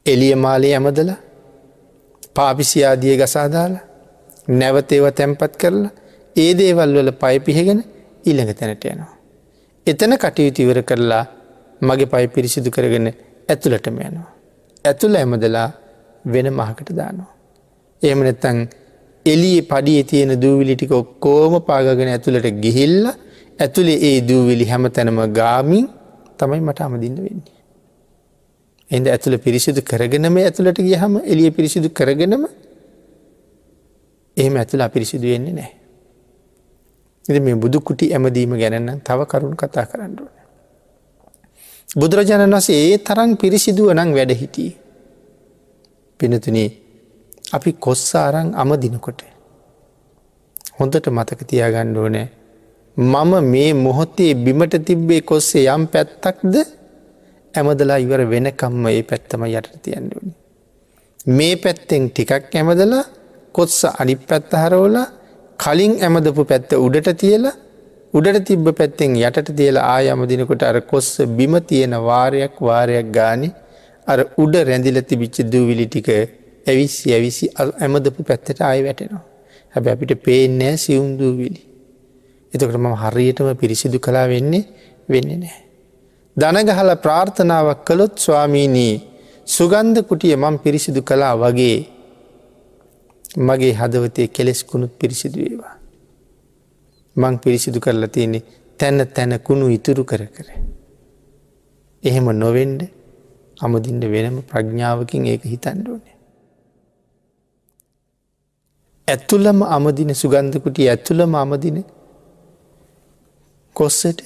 එලිය 0.07 0.35
මාලේ 0.37 0.75
ඇමදල 0.75 1.13
පාපිසියාදිය 2.35 3.17
ගසාදාලා 3.17 3.87
නැවතේව 4.51 5.07
තැන්පත් 5.13 5.55
කරලා 5.57 5.97
ඒ 6.37 6.51
දේවල් 6.55 6.93
වල 6.97 7.13
පය 7.15 7.37
පිහගෙන 7.41 7.81
ඊළඟ 8.25 8.53
තැනට 8.55 8.85
යනවා. 8.85 9.20
එතන 9.87 10.17
කටයුතු 10.17 10.63
ඉවර 10.63 10.83
කරලා 10.83 11.25
මගේ 11.81 12.07
පයි 12.07 12.29
පිරිසිදු 12.29 12.71
කරගෙන 12.71 13.07
ඇතුළටම 13.49 13.97
යනවා. 13.99 14.31
ඇතුළ 14.85 15.15
ඇමදලා 15.17 15.69
වෙන 16.25 16.47
මහකට 16.51 16.91
දානවා. 16.93 17.33
එහෙම 18.03 18.21
නැත්තං 18.21 18.59
එලිය 19.27 19.63
පඩිය 19.63 20.05
තියෙන 20.05 20.33
දූවිලිටික 20.37 20.93
ඔක්කෝම 20.93 21.63
පාගගෙන 21.63 22.09
ඇතුළට 22.09 22.47
ගිහිල්ල 22.61 23.09
ඇතුළේ 23.59 23.99
ඒ 24.01 24.21
දූවිලි 24.23 24.65
හැම 24.65 24.91
තැනම 24.91 25.21
ගාමින් 25.31 25.89
තමයි 26.39 26.61
මට 26.61 26.81
අමදින්න 26.81 27.17
වෙන්නේ. 27.17 27.59
එද 28.91 29.07
ඇතුළ 29.07 29.39
පිරිසිදු 29.39 29.81
කරගෙනම 29.83 30.37
ඇතුළට 30.39 30.79
ගියහම 30.81 31.21
එලිය 31.25 31.51
පිරිසිදු 31.51 31.89
කරගෙනම 31.91 32.47
එහෙම 34.37 34.55
ඇතුළ 34.57 34.83
අපිරිසිදු 34.83 35.27
වෙන්නේ 35.27 35.53
නෑ. 35.53 35.80
එ 37.31 37.41
මේ 37.41 37.55
බුදු 37.55 37.79
කුටි 37.81 38.13
ඇමදීම 38.15 38.53
ගැනන්න 38.63 39.01
තව 39.01 39.19
කරුණු 39.25 39.57
කතා 39.57 39.87
කරන්නඩුවන. 39.87 40.37
බුදුරජාණන් 41.91 42.57
වසේ 42.57 42.81
ඒ 42.87 42.99
තරන් 42.99 43.31
පිරිසිදුව 43.37 43.89
නං 43.95 44.11
වැඩ 44.15 44.33
හිටිය. 44.33 44.73
පිනතුනේ 46.21 46.69
අපි 47.53 47.71
කොස්සාරං 47.75 48.49
අමදිනකොට. 48.55 49.21
හොඳට 50.79 51.07
මතක 51.09 51.41
තියාගණ්ඩ 51.51 51.97
ඕනෑ. 51.97 52.29
මම 52.97 53.33
මේ 53.45 53.71
මොහොතේ 53.77 54.33
බිමට 54.35 54.75
තිබ්බේ 54.87 55.21
කොස්සේ 55.21 55.67
යම් 55.67 55.85
පැත්තක්ද 55.87 56.55
ඇමදලා 57.55 57.99
ඉවර 57.99 58.23
වෙනකම්ම 58.33 58.85
ඒ 58.89 59.03
පැත්තම 59.03 59.43
යට 59.47 59.71
තියන්නුවනි. 59.85 60.33
මේ 61.29 61.55
පැත්තෙන් 61.57 62.05
ටිකක් 62.11 62.55
ඇමදලා 62.55 63.05
කොත්ස 63.55 63.79
අනි 64.01 64.15
පැත්ත 64.19 64.53
හරෝල 64.55 64.97
කලින් 65.63 65.93
ඇමදපු 66.01 66.43
පැත්ත 66.51 66.73
උඩට 66.77 67.11
තියලා 67.23 67.55
උඩට 68.15 68.45
තිබ්බ 68.49 68.67
පැත්තෙන් 68.73 69.17
යටට 69.19 69.51
තියලා 69.59 69.87
ආයමදිනකොට 69.95 70.63
අර 70.63 70.79
කොස්ස 70.83 71.11
බිම 71.39 71.55
තියෙන 71.63 71.95
වාරයක් 72.03 72.55
වාරයක් 72.61 73.09
ගානි 73.13 73.51
අර 74.07 74.21
උඩ 74.39 74.55
රැඳිල 74.69 74.99
තිබිච්ච 75.03 75.37
දූවිලි 75.53 75.87
ටික 75.87 76.09
ඇවිස්සි 76.67 77.15
ඇවිසි 77.17 77.47
ඇමදපු 77.57 78.23
පැත්තට 78.23 78.61
ආය 78.61 78.81
වැටෙනවා. 78.87 79.25
හැබ 79.75 79.87
අපිට 79.87 80.13
පේනෑ 80.25 80.77
සියුම් 80.77 81.09
දූවිලි. 81.19 81.61
එතකට 82.53 82.77
මම 82.77 82.95
හරියටම 83.03 83.49
පිරිසිදු 83.55 83.99
කලා 83.99 84.27
වෙන්නේ 84.29 84.65
වෙන්න 85.09 85.31
නෑ. 85.37 85.61
දනගහල 86.37 86.91
ප්‍රාර්ථනාවක් 87.05 87.81
කළොත් 87.85 88.15
ස්වාමීනී 88.19 88.95
සුගන්ධ 89.47 90.03
කුටිය 90.09 90.35
මං 90.37 90.59
පිරිසිදු 90.59 91.03
කලා 91.03 91.35
වගේ 91.37 91.79
මගේ 93.37 93.73
හදවතය 93.73 94.29
කෙලෙස්කුණුත් 94.29 94.99
පිරිසිදු 94.99 95.41
ඒවා. 95.41 95.77
මං 97.17 97.39
පිරිසිදු 97.39 97.81
කරලා 97.81 98.09
තියන්නේ 98.09 98.43
තැන්න 98.81 99.07
තැන 99.07 99.33
කුණු 99.41 99.69
ඉතුරු 99.69 100.05
කර 100.05 100.23
කර. 100.27 100.49
එහෙම 102.03 102.27
නොවෙන්ඩ 102.39 102.83
අමදින්ට 103.61 104.05
වෙනම 104.05 104.37
ප්‍රඥාවකින් 104.43 105.27
ඒක 105.27 105.45
හිතන්ඩෝනේ. 105.45 106.17
ඇත්තුල්ලම 109.09 109.63
අමදින 109.69 110.15
සුගන්ධකුටිය 110.15 110.89
ඇත්තුලම 110.89 111.35
අමදින 111.35 111.85
කොස්සට 113.77 114.21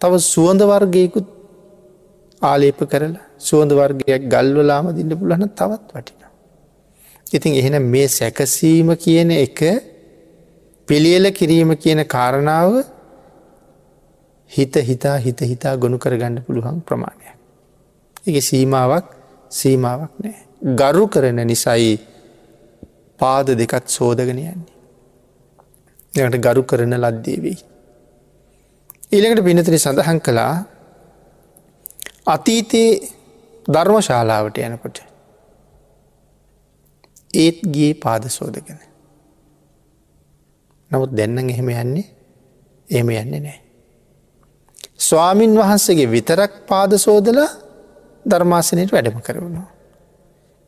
තව 0.00 0.12
සුවඳ 0.24 0.62
වර්ගයකුත් 0.62 1.28
ආලේප 2.42 2.80
කරලා 2.90 3.24
සුවඳ 3.38 3.72
වර්ගයක් 3.72 4.22
ගල්වලාම 4.32 4.86
දින්න 4.96 5.18
පුලන 5.20 5.44
තවත් 5.50 5.90
වටින. 5.92 6.15
ඉතින් 7.26 7.54
එහෙන 7.54 7.82
මේ 7.84 8.08
සැකසීම 8.08 8.94
කියන 8.96 9.30
එක 9.32 9.60
පිළියල 10.88 11.32
කිරීම 11.32 11.76
කියන 11.76 12.04
කාරණාව 12.06 12.84
හිත 14.52 14.74
හිතා 14.80 15.16
හිත 15.18 15.40
හිතා 15.42 15.76
ගොුණු 15.76 15.98
කරගන්න 15.98 16.42
පුළුවන් 16.42 16.82
ප්‍රමාණයක්. 16.82 17.34
එක 18.26 18.36
සීමාවක් 18.40 19.06
සීමාවක් 19.50 20.12
නෑ. 20.18 20.36
ගරු 20.74 21.08
කරන 21.08 21.38
නිසයි 21.44 21.98
පාද 23.18 23.46
දෙකත් 23.52 23.88
සෝදගෙන 23.88 24.38
යන්නේ. 24.38 24.54
එකට 26.14 26.38
ගරු 26.40 26.62
කරන 26.64 26.94
ලද්දේ 26.96 27.38
වෙයි. 27.38 27.58
ඊළඟට 29.08 29.44
පිනතරි 29.44 29.78
සඳහන් 29.78 30.18
කළා 30.20 30.54
අතීතයේ 32.26 32.90
ධර්ම 33.66 33.98
ශාලාවට 34.02 34.58
යනකොට 34.60 34.98
ඒත් 37.36 37.58
ගේ 37.66 37.92
පාද 37.96 38.28
සෝදගෙන. 38.28 38.80
නමුත් 40.90 41.12
දෙන්නන් 41.12 41.38
එහෙම 41.46 41.68
යන්නේ 41.74 42.06
එහෙම 42.88 43.08
යන්නේ 43.12 43.40
නෑ. 43.40 43.60
ස්වාමින් 44.98 45.54
වහන්සේගේ 45.54 46.08
විතරක් 46.08 46.52
පාද 46.66 46.92
සෝදලා 46.96 47.48
ධර්මාසනයට 48.24 48.92
වැඩම 48.92 49.18
කරවුණා. 49.20 49.68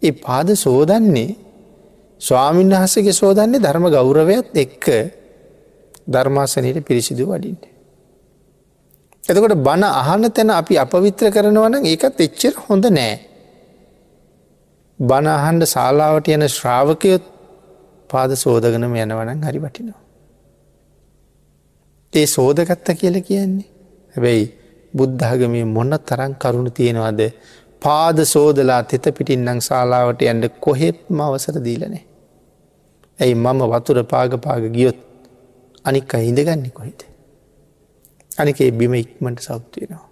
ඒ 0.03 0.13
පාද 0.15 0.49
සෝදන්නේ 0.57 1.37
ස්වාමීන් 2.21 2.71
වහසගේ 2.71 3.13
සෝදන්නේ 3.13 3.63
ධර්ම 3.63 3.87
ගෞරවයත් 3.89 4.57
එක්ක 4.57 4.87
ධර්මාසනයට 6.07 6.85
පිරිසිදු 6.85 7.27
වඩින්ට. 7.27 7.65
එතකොට 9.25 9.55
බණ 9.59 9.85
අහන්න 9.85 10.31
තැන 10.31 10.51
අපි 10.53 10.75
අපවිත්‍ර 10.77 11.31
කරනවන 11.31 11.85
ඒකත් 11.85 12.21
එච්චර 12.21 12.55
හොඳ 12.67 12.85
නෑ. 12.91 13.15
බණ 15.01 15.29
අහන්ඩ 15.29 15.65
ශාලාවට 15.65 16.29
යන 16.29 16.45
ශ්‍රාවකයොත් 16.49 17.25
පාද 18.11 18.31
සෝදගනම 18.35 18.95
යනවනන් 18.97 19.45
හරි 19.45 19.59
වටිනවා. 19.59 20.01
ඒ 22.13 22.27
සෝදගත්ත 22.27 22.89
කියල 23.01 23.17
කියන්නේ. 23.23 23.69
හැබැයි 24.15 24.47
බුද්ධාගමේ 24.95 25.65
මොන්න 25.67 25.99
තරන් 26.01 26.35
කරුණු 26.35 26.71
තියෙනවාද 26.71 27.21
පාද 27.83 28.25
සෝදලා 28.25 28.83
තෙත 28.83 29.07
පිටින්නං 29.15 29.61
ශාලාවට 29.61 30.23
යන්ඩ 30.23 30.49
කොහෙත්ම 30.61 31.21
අවසර 31.21 31.59
දීලනේ. 31.65 32.05
ඇයි 33.19 33.35
මම 33.35 33.63
වතුර 33.73 34.01
පාගපාග 34.05 34.67
ගියොත් 34.73 34.99
අනික් 35.85 36.13
හිඳගන්නේ 36.21 36.71
කොහිද. 36.71 37.01
අනිකේ 38.39 38.71
බිම 38.73 38.95
ඉක්මට 38.95 39.41
සෞත්තියෙනවා. 39.41 40.09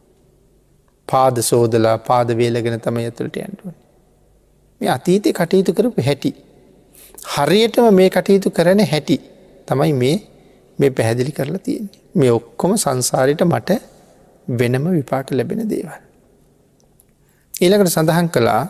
පාද 1.08 1.42
සෝදලා 1.42 1.96
පාද 2.00 2.28
වේලගෙන 2.38 2.80
තම 2.80 2.96
ඇතුළට 2.98 3.36
ඇන්ටුවන්. 3.38 3.76
මේ 4.80 4.90
අතීතය 4.90 5.32
කටයුතු 5.32 5.72
කරපු 5.72 6.00
හැටි. 6.00 6.30
හරියටම 7.34 7.86
මේ 7.92 8.08
කටයුතු 8.10 8.50
කරන 8.50 8.80
හැටි 8.84 9.16
තමයි 9.68 9.92
මේ 9.94 10.16
මේ 10.78 10.90
පැහැදිලි 10.90 11.32
කරලා 11.32 11.58
තියෙන්නේ. 11.58 12.00
මේ 12.14 12.30
ඔක්කොම 12.30 12.72
සංසාරයට 12.76 13.42
මට 13.44 13.70
වෙනම 14.48 14.84
විපාක 14.90 15.30
ලැබෙන 15.30 15.62
දේවල්. 15.68 16.02
ඊළකට 17.54 17.90
සඳහන් 17.90 18.28
කළා 18.28 18.62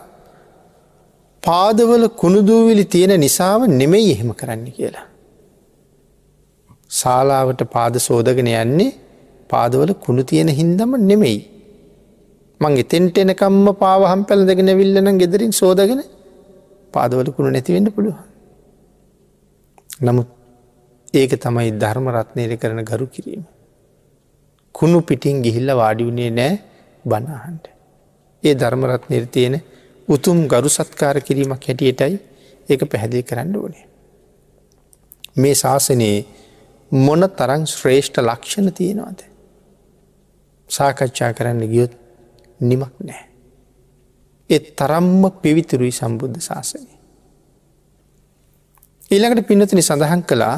පාදවල 1.43 2.05
කුණුදූවිලි 2.13 2.85
තියෙන 2.85 3.13
නිසාව 3.19 3.61
නෙමෙයි 3.71 4.11
එහෙම 4.11 4.31
කරන්න 4.33 4.71
කියලා. 4.71 5.05
ශාලාවට 6.91 7.61
පාද 7.69 7.95
සෝදගෙන 7.99 8.49
යන්නේ 8.55 8.91
පාදවල 9.49 9.93
කුණු 9.95 10.23
තියෙන 10.23 10.49
හින්දම 10.51 10.91
නෙමෙයි. 11.01 11.39
මං 12.61 12.77
එතෙන්ට 12.77 13.17
එනකම්ම 13.17 13.67
පාවහම් 13.75 14.21
පැළ 14.23 14.43
දෙගෙන 14.45 14.71
විල්ලන 14.75 15.17
ගෙදරින් 15.17 15.53
සෝදගෙන 15.53 16.01
පාදවල 16.93 17.29
කුණු 17.31 17.49
නැතිවෙන්න 17.51 17.89
පුළුවන්. 17.89 18.17
නමුත් 19.99 20.29
ඒක 21.13 21.31
තමයි 21.37 21.71
ධර්මරත්නයට 21.73 22.59
කරන 22.59 22.81
ගරු 22.83 23.07
කිරීම. 23.07 23.43
කුණු 24.75 25.01
පිටින් 25.01 25.41
ගිහිල්ල 25.41 25.69
වාඩිවුණේ 25.73 26.31
නෑ 26.31 26.53
බනාහන්ට. 27.05 27.65
ඒ 28.43 28.53
ධර්මරත්නයට 28.55 29.31
තියෙන 29.31 29.55
උතුම් 30.07 30.47
ගරු 30.47 30.69
සත්කාර 30.69 31.17
කිරීමක් 31.21 31.63
හැටියටයි 31.63 32.15
ඒක 32.69 32.81
පැහැදිලි 32.85 33.23
කරන්න 33.23 33.55
ඕනේ. 33.55 33.85
මේ 35.35 35.55
ශාසනයේ 35.55 36.25
මොන 36.91 37.21
තරං 37.31 37.63
ශ්‍රේෂ්ඨ 37.67 38.19
ලක්ෂණ 38.19 38.73
තියෙනවාද. 38.73 39.19
සාකච්ඡා 40.69 41.31
කරන්න 41.33 41.63
ගියොත් 41.67 41.93
නිමක් 42.59 42.93
නෑ. 42.99 43.25
එත් 44.49 44.75
තරම්ම 44.75 45.23
පිවිතුරුයි 45.33 45.91
සම්බුද්ධ 45.91 46.39
ශාසනය. 46.39 46.87
ඊළඟට 49.11 49.47
පින්නතිනි 49.47 49.81
සඳහන් 49.81 50.23
කළා 50.23 50.57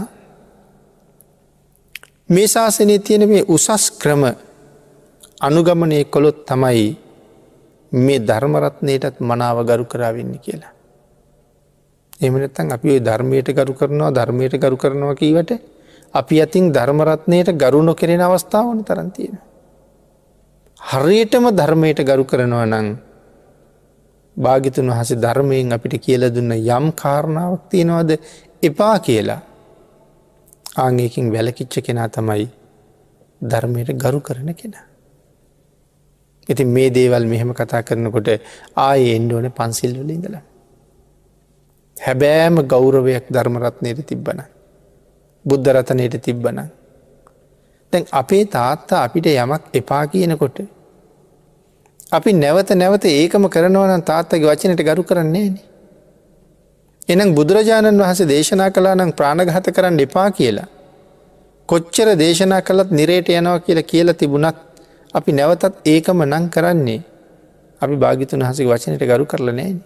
මේ 2.30 2.48
ශාසනය 2.48 3.00
තියෙන 3.00 3.26
මේ 3.26 3.44
උසස් 3.46 3.92
ක්‍රම 3.94 4.24
අනුගමනය 5.42 6.06
කොළොත් 6.06 6.46
තමයි 6.46 6.98
මේ 7.92 8.20
ධර්මරත්නයටත් 8.20 9.20
මනාව 9.20 9.58
ගරු 9.64 9.86
කරාවෙන්න 9.86 10.38
කියලා. 10.38 10.74
එමනත්තන් 12.22 12.72
අපි 12.72 12.88
ඔය 12.90 13.00
ධර්මයට 13.00 13.50
ගරු 13.50 13.74
කරනවා 13.74 14.12
ධර්මයට 14.12 14.54
ගරු 14.56 14.78
කරනවා 14.78 15.16
කීවට 15.16 15.52
අපි 16.14 16.42
අතින් 16.42 16.72
ධර්මරත්නයට 16.72 17.54
ගරු 17.54 17.82
නොකරෙන 17.82 18.22
අවස්ථාවන 18.22 18.84
තරන්තියෙන. 18.84 19.49
හරියටම 20.82 21.46
ධර්මයට 21.52 22.00
ගරු 22.02 22.24
කරනවා 22.26 22.66
නං 22.66 22.88
භාගිතුන් 24.38 24.90
වහස 24.90 25.12
ධර්මයෙන් 25.16 25.72
අපිට 25.72 26.00
කියල 26.00 26.24
දුන්න 26.30 26.52
යම් 26.52 26.86
කාරණාවක් 26.94 27.64
තියෙනවාද 27.70 28.12
එපා 28.64 28.96
කියලා 29.00 29.42
ආංගේකින් 30.78 31.32
වැලකිච්ච 31.32 31.76
කෙනා 31.82 32.08
තමයි 32.10 32.48
ධර්මයට 33.42 33.92
ගරු 33.96 34.22
කරන 34.22 34.56
කෙනා. 34.56 34.86
ඉති 36.50 36.66
මේ 36.66 36.90
දේවල් 36.90 37.26
මෙහෙම 37.26 37.54
කතා 37.54 37.84
කරනකොට 37.84 38.30
ආය 38.78 39.04
එන්ඩෝන 39.16 39.52
පන්සිල්වල 39.52 40.10
ඉඳල. 40.10 40.36
හැබෑම 41.98 42.56
ගෞරවයක් 42.66 43.26
ධර්මරත්නයට 43.30 44.06
තිබ්බන. 44.06 44.40
බුද්ධරතනයට 45.46 46.16
තිබ්බන. 46.20 46.58
දැන් 47.94 48.06
අපේ 48.12 48.44
තාත්තා 48.48 49.04
අපිට 49.04 49.26
යමක් 49.28 49.64
එපා 49.74 50.04
කියනකොට. 50.08 50.60
අපි 52.12 52.34
නැවත 52.36 52.70
නැවත 52.74 53.06
ඒකම 53.08 53.46
කරනවන 53.48 54.04
තාත්තගේ 54.04 54.46
වචනයට 54.46 54.84
ගරු 54.84 55.04
කරන්නේ 55.04 55.50
න. 55.50 55.56
එනම් 57.10 57.36
බුදුරජාණන් 57.36 58.00
වහස 58.00 58.22
දේශනා 58.26 58.70
කලා 58.70 58.96
නම් 58.96 59.12
ප්‍රාණගහත 59.12 59.70
කරන්න 59.72 60.00
එපා 60.00 60.30
කියලා. 60.32 60.68
කොච්චර 61.70 62.10
දේශනා 62.16 62.62
කළත් 62.62 62.92
නිරේට 62.92 63.30
යනවා 63.32 63.60
කියලා 63.60 63.84
කියලා 63.84 64.14
තිබුණත් 64.16 64.58
අපි 65.14 65.32
නැවතත් 65.32 65.76
ඒකම 65.86 66.20
නං 66.26 66.46
කරන්නේ 66.50 67.02
අපි 67.82 67.96
භාගිතුන් 67.96 68.42
හසි 68.42 68.64
වචනයට 68.66 69.04
ගරු 69.04 69.26
කරල 69.26 69.50
නෑන. 69.52 69.78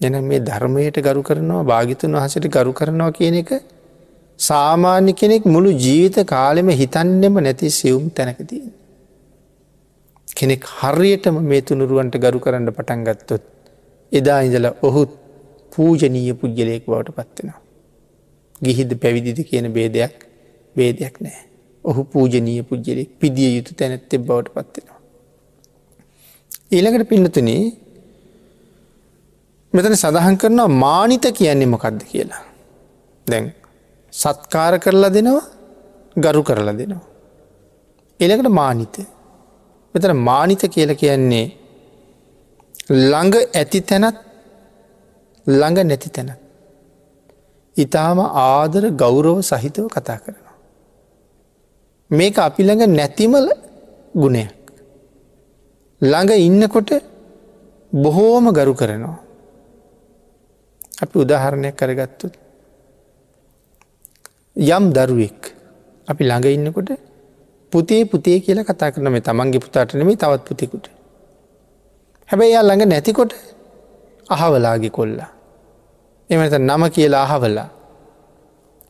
එන 0.00 0.14
මේ 0.24 0.40
ධර්මයට 0.40 0.98
ගරු 1.00 1.22
කරනවා 1.22 1.62
භාගිතුන් 1.64 2.12
වහසට 2.12 2.46
ගරු 2.48 2.72
කරනවා 2.72 3.10
කියන 3.12 3.36
එක 3.36 3.50
සාමාන්‍ය 4.38 5.12
කෙනෙක් 5.12 5.44
මුළු 5.46 5.70
ජීවිත 5.70 6.16
කාලෙම 6.26 6.68
හිතන්නෙම 6.80 7.36
නැති 7.40 7.70
සියුම් 7.70 8.10
තැනකතිය. 8.10 8.64
කෙනෙක් 10.28 10.64
හරියටම 10.78 11.36
මේ 11.42 11.60
තුනුරුවන්ට 11.60 12.16
ගරු 12.16 12.38
කරන්න 12.38 12.68
පටන් 12.72 13.04
ගත්තොත්. 13.04 13.44
එදා 14.12 14.40
ඉඳල 14.42 14.68
ඔහුත් 14.82 15.10
පූජනීය 15.72 16.34
පුද්ගලයෙක් 16.34 16.84
බවට 16.86 17.16
පත්වෙනවා. 17.18 17.60
ගිහිද 18.62 18.92
පැවිදිද 19.02 19.40
කියන 19.48 19.72
බේදයක් 19.72 20.14
වේදයක් 20.76 21.16
නෑ. 21.20 21.40
ඔහු 21.84 22.04
පූජනීය 22.04 22.62
පුද්ගලෙක් 22.62 23.10
පිදිය 23.20 23.50
යුතු 23.56 23.74
තැනැත්තෙ 23.74 24.18
බවට 24.18 24.54
පත්වෙනවා. 24.54 25.00
ඊළඟට 26.72 27.08
පින්නතුන 27.08 27.50
මෙතන 29.72 29.94
සඳහන් 29.94 30.36
කරනවා 30.36 30.68
මානිත 30.68 31.26
කියන්නේ 31.32 31.66
මොකක්ද 31.66 32.00
කියලා. 32.04 32.42
දැන් 33.26 33.46
සත්කාර 34.20 34.74
කරලා 34.78 35.14
දෙනවා 35.16 35.44
ගරු 36.16 36.42
කරලා 36.42 36.78
දෙනවා. 36.80 37.04
එළකට 38.20 38.48
මානිත. 38.50 38.96
මෙතන 39.94 40.16
මානිත 40.28 40.62
කියල 40.74 40.90
කියන්නේ 40.94 41.46
ළඟ 42.90 43.34
ඇති 43.54 43.80
තැනත් 43.82 44.16
ළඟ 45.46 45.78
නැති 45.84 46.10
තැන. 46.10 46.30
ඉතාම 47.76 48.18
ආදර 48.46 48.84
ගෞරව 49.02 49.36
සහිතව 49.42 49.86
කතා 49.88 50.18
කරනවා. 50.18 50.56
මේක 52.10 52.38
අපි 52.38 52.62
ළඟ 52.62 52.96
නැතිමල 52.98 53.46
ගුණයක්. 54.14 54.54
ළඟ 56.00 56.32
ඉන්නකොට 56.38 56.90
බොහෝම 57.92 58.44
ගරු 58.52 58.74
කරනවා. 58.74 59.18
අපි 61.02 61.14
උදාහරණයක් 61.18 61.76
කරගත්තුත්. 61.76 62.34
යම් 64.56 64.84
දරුවෙක් 64.92 65.52
අපි 66.08 66.22
ළඟ 66.24 66.46
ඉන්නකොට 66.48 66.90
පුතේ 67.72 68.04
පුතේ 68.04 68.40
කියලා 68.40 68.64
කතා 68.64 68.90
කරන 68.90 69.12
මේ 69.12 69.20
තමන්ගේ 69.20 69.60
පුතාට 69.60 69.94
නෙමේ 69.94 70.16
තවත් 70.16 70.44
පුතෙකුට. 70.48 70.86
හැබැයි 72.28 72.52
යා 72.52 72.62
ළඟ 72.62 72.88
නැතිකොට 72.88 73.32
අහවලාගේ 74.28 74.90
කොල්ලා. 74.90 75.30
එමත 76.30 76.54
නම 76.58 76.82
කියලා 76.90 77.22
අහවලා 77.24 77.68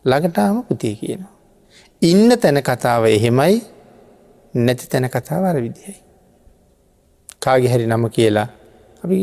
ළඟටාම 0.04 0.62
පුතේ 0.62 0.94
කියනවා. 0.94 1.34
ඉන්න 2.02 2.30
තැන 2.38 2.62
කතාව 2.62 3.04
එහෙමයි 3.06 3.56
නැති 4.54 4.86
තැන 4.86 5.10
කතාවර 5.10 5.56
විදිහයි. 5.56 5.98
කාගේ 7.42 7.68
හැරි 7.68 7.86
නම 7.86 8.06
කියලා 8.10 8.48
අපි 9.02 9.16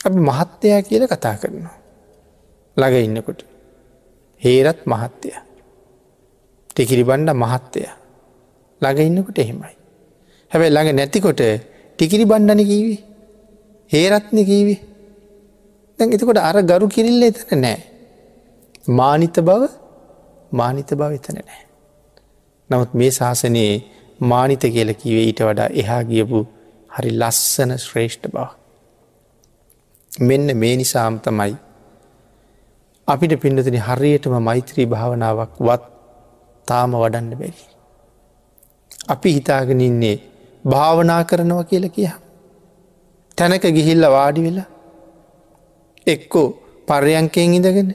අපි 0.00 0.18
මහත්තයා 0.20 0.82
කියල 0.82 1.04
කතා 1.06 1.36
කරනවා. 1.36 1.76
ළඟ 2.76 3.04
ඉන්නකොට. 3.04 3.49
හේරත් 4.42 4.80
මහත්තය. 4.86 5.30
ටිකිරි 6.70 7.04
බණ්ඩ 7.04 7.36
මහත්තය. 7.36 7.82
ළඟ 8.82 9.00
ඉන්නකොට 9.02 9.38
එහෙමයි. 9.38 9.74
හැබැයි 10.50 10.72
ළඟ 10.72 10.94
නැතිකොට 10.94 11.42
ටිකිරි 11.98 12.24
බණ්ඩන 12.24 12.62
කීවි 12.64 12.96
හේරත්න 13.90 14.38
කීවි 14.44 14.76
දැන් 15.98 16.12
එතකොට 16.12 16.40
අර 16.40 16.56
ගරු 16.64 16.86
කිරිල්ල 16.88 17.22
එතන 17.22 17.58
නෑ. 17.58 17.78
මානිත 18.90 19.36
බව 19.40 19.62
මානිත 20.52 20.90
බව 20.92 21.10
එතන 21.12 21.38
නෑ. 21.38 21.62
නමුත් 22.70 22.94
මේ 22.94 23.10
ශාසනයේ 23.10 23.74
මානිත 24.22 24.62
කියල 24.68 24.94
කිවේ 24.94 25.24
ඊට 25.24 25.40
වඩා 25.40 25.68
එහා 25.74 26.02
ගියපු 26.04 26.40
හරි 26.90 27.10
ලස්සන 27.12 27.76
ශ්‍රේෂ්ඨ 27.78 28.28
බව. 28.28 28.46
මෙන්න 30.12 30.56
මේ 30.56 30.74
නිසාම් 30.76 31.20
තමයි 31.20 31.54
අපිට 33.12 33.34
පින්නතින 33.42 33.76
හරියටම 33.80 34.34
මෛත්‍රී 34.40 34.86
භාවනාවක් 34.86 35.54
වත් 35.60 35.84
තාම 36.68 36.90
වඩන්න 36.94 37.38
බැරි. 37.40 37.62
අපි 39.08 39.30
හිතාගෙන 39.36 39.80
ඉන්නේ 39.80 40.16
භාවනා 40.64 41.22
කරනවා 41.24 41.64
කියල 41.64 41.86
කිය. 41.88 42.10
තැනක 43.38 43.64
ගිහිල්ල 43.76 44.04
වාඩි 44.08 44.40
වෙලා 44.46 44.68
එක්කෝ 46.06 46.48
පර්යංකයෙන් 46.88 47.56
ඉඳගෙන 47.58 47.90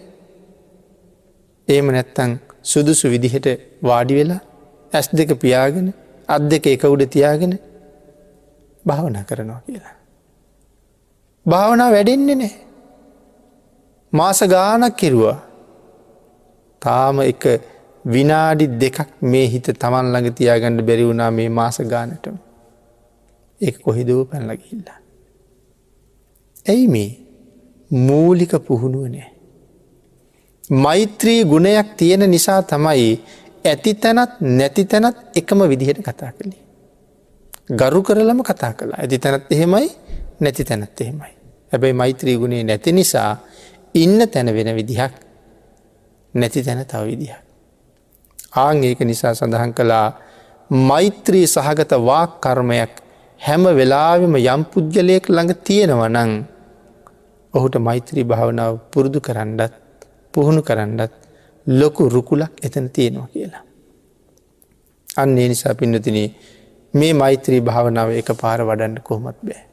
ඒම 1.68 1.88
නැත්තං 1.90 2.32
සුදුසු 2.64 3.14
විදිහට 3.14 3.48
වාඩි 3.84 4.20
වෙලා 4.20 4.42
ඇස් 4.94 5.08
දෙක 5.12 5.32
පියාගෙන 5.40 5.88
අත් 6.30 6.44
දෙක 6.52 6.66
එක 6.68 6.84
උඩ 6.86 7.04
තියාගෙන 7.08 7.54
භාවනා 8.86 9.24
කරනවා 9.24 9.62
කියලා. 9.66 9.96
භාවනා 11.46 11.90
වැඩෙන්නේ 11.92 12.36
නෑ. 12.36 12.65
මාස 14.18 14.40
ගානක් 14.46 14.96
කෙරුවා 15.00 15.38
තාම 16.82 17.20
එක 17.22 17.44
විනාඩි 18.06 18.66
දෙකක් 18.82 18.98
මේ 19.24 19.46
හිත 19.48 19.68
තමන් 19.74 20.12
ළඟ 20.14 20.36
තියාගණඩ 20.38 20.88
බැරි 20.88 21.08
වුණා 21.10 21.32
මේ 21.32 21.50
මාස 21.52 21.78
ගානටම 21.94 22.36
ඒ 23.62 23.72
කොහෙදව 23.84 24.20
පැල්ලගිල්ලා. 24.32 25.00
ඇයි 26.70 26.88
මේ 26.88 27.10
මූලික 27.92 28.54
පුහුණුව 28.68 29.08
නෑ. 29.08 29.32
මෛත්‍රී 30.84 31.42
ගුණයක් 31.46 31.90
තියෙන 31.98 32.24
නිසා 32.30 32.62
තමයි 32.64 33.10
ඇති 33.66 33.94
තැනත් 33.96 34.42
නැති 34.42 34.86
තැනත් 34.86 35.18
එකම 35.36 35.60
විදිහට 35.72 36.02
කතා 36.02 36.32
කළේ. 36.32 36.62
ගරු 37.72 38.02
කරලම 38.04 38.40
කතා 38.44 38.74
කලා 38.74 39.00
ඇති 39.02 39.20
තැනත් 39.20 39.52
එහෙමයි 39.52 39.90
නැති 40.40 40.64
තැනත් 40.64 41.02
එහෙමයි. 41.02 41.34
හැබැයි 41.72 41.94
මෛත්‍රී 41.94 42.38
ගුණේ 42.38 42.64
නැති 42.64 42.92
නිසා 42.92 43.32
ඉන්න 43.96 44.20
තැන 44.28 44.48
වෙන 44.48 44.70
විදිහක් 44.76 45.14
නැති 46.34 46.64
තැන 46.64 46.86
තව 46.86 47.02
විදිහක්. 47.06 47.40
ආං 48.54 48.84
ඒක 48.84 49.00
නිසා 49.02 49.34
සඳහන් 49.34 49.74
කළා 49.74 50.08
මෛත්‍රී 50.70 51.46
සහගත 51.46 51.92
වාක් 52.02 52.32
කර්මයක් 52.42 52.94
හැම 53.42 53.64
වෙලාවෙම 53.72 54.36
යම් 54.38 54.62
පුද්ගලයෙක් 54.66 55.30
ළඟ 55.30 55.54
තියෙනව 55.64 56.02
නං 56.08 56.32
ඔහුට 57.54 57.76
මෛත්‍රී 57.80 58.24
භාවනාව 58.24 58.74
පුරුදු 58.92 59.20
කරන්නත් 59.20 59.72
පුහුණු 60.34 60.62
කරන්නත් 60.62 61.12
ලොකු 61.68 62.10
රුකුලක් 62.10 62.52
එතන 62.64 62.90
තියෙනවා 62.90 63.28
කියලා. 63.28 63.64
අන්න 65.08 65.38
ඒ 65.38 65.48
නිසා 65.48 65.74
පින්නතින 65.74 66.20
මේ 66.94 67.14
මෛත්‍රී 67.14 67.62
භාවනාව 67.62 68.10
එක 68.12 68.30
පාර 68.42 68.60
වඩන්න 68.62 69.00
කොහොමත් 69.04 69.40
බෑ. 69.44 69.64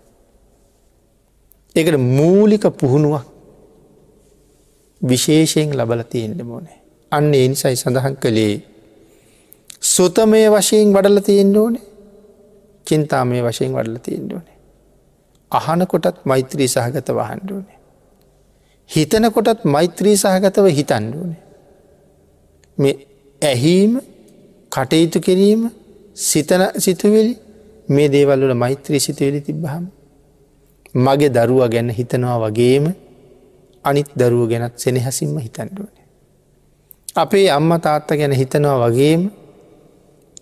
එකට 1.77 1.97
මූලික 2.11 2.65
පුහුණුවක් 2.73 3.32
විශේෂයෙන් 5.03 5.71
ලබල 5.73 6.03
තියෙන්ට 6.05 6.43
මෝනේ. 6.43 6.79
අන්න 7.13 7.35
ඒ 7.35 7.49
නිසයි 7.49 7.77
සඳහන් 7.77 8.17
කළේ 8.17 8.55
සුතමය 9.87 10.43
වශයෙන් 10.51 10.93
වඩල 10.93 11.21
තියෙන්ට 11.21 11.57
ඕනේ 11.57 11.87
චින්තාමය 12.87 13.43
වශයෙන් 13.43 13.73
වඩල 13.73 13.99
තියෙන්ට 13.99 14.33
ඕනේ. 14.33 14.59
අහන 15.53 15.87
කොටත් 15.87 16.25
මෛත්‍රී 16.25 16.69
සහගත 16.69 17.09
වහන්ඩුවනේ. 17.11 17.79
හිතන 18.91 19.31
කොටත් 19.31 19.65
මෛත්‍රී 19.67 20.17
සහගතව 20.17 20.67
හිතන්ඩුවනේ. 20.71 21.41
මේ 22.79 22.95
ඇහීම 23.43 24.01
කටයුතු 24.73 25.21
කිරීම 25.21 25.71
සිතන 26.17 26.63
සිතුවෙලි 26.79 27.35
මේ 27.89 28.09
දේවල්වල 28.09 28.55
මෛත්‍රී 28.55 29.01
සිතුවෙලි 29.01 29.41
තිබ්බහම. 29.41 29.85
මගේ 30.97 31.31
දරුව 31.31 31.63
ගැන්න 31.69 31.91
හිතනවා 31.91 32.39
වගේම 32.41 32.87
අනිත් 33.85 34.09
දරුව 34.17 34.49
ගැනත් 34.49 34.75
සෙනෙහසිම්ම 34.77 35.39
හිතන්ඩුවනේ. 35.39 36.05
අපේ 37.15 37.49
අම්ම 37.51 37.71
තාත්ත 37.81 38.09
ගැන 38.11 38.33
හිතනවා 38.33 38.77
වගේම 38.83 39.23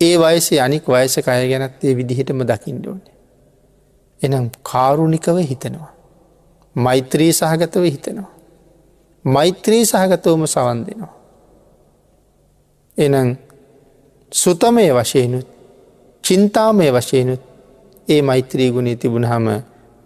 ඒ 0.00 0.14
වයසේ 0.16 0.60
අනික් 0.60 0.84
වයස 0.86 1.14
කය 1.18 1.40
ගැනත්තේ 1.48 1.96
විදිහටම 1.96 2.40
දකිින්ඩෝනේ. 2.42 3.14
එනම් 4.20 4.50
කාරුණිකව 4.62 5.36
හිතනවා. 5.42 5.92
මෛත්‍රී 6.76 7.32
සහගතව 7.32 7.84
හිතනවා. 7.86 8.30
මෛත්‍රී 9.24 9.84
සහගතවම 9.84 10.42
සවන් 10.46 10.80
දෙනවා. 10.86 11.14
එනම් 12.96 13.28
සුතමය 14.32 14.86
වශයනුත් 14.92 15.46
චින්තාමය 16.24 16.86
වශයනුත් 16.90 17.42
ඒ 18.08 18.22
මෛත්‍රී 18.22 18.70
ගුණේ 18.70 18.96
තිබුණහම 18.96 19.46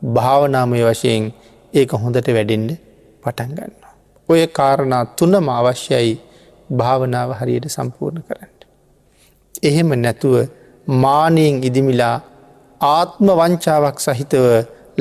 භාවනාමය 0.03 0.81
වශයෙන් 0.83 1.33
ඒක 1.75 1.92
හොඳට 1.94 2.29
වැඩෙන්ඩ 2.29 2.70
පටන් 3.24 3.50
ගන්න. 3.54 3.72
ඔය 4.28 4.42
කාරණා 4.48 5.04
තුනම 5.16 5.48
අවශ්‍යයි 5.50 6.12
භාවනාව 6.70 7.30
හරියට 7.40 7.66
සම්පූර්ණ 7.68 8.22
කරන්න. 8.22 8.52
එහෙම 9.62 9.90
නැතුව 9.96 10.37
මානයෙන් 11.02 11.62
ඉදිමිලා 11.62 12.16
ආත්ම 12.80 13.26
වංචාවක් 13.32 13.98
සහිතව 14.00 14.46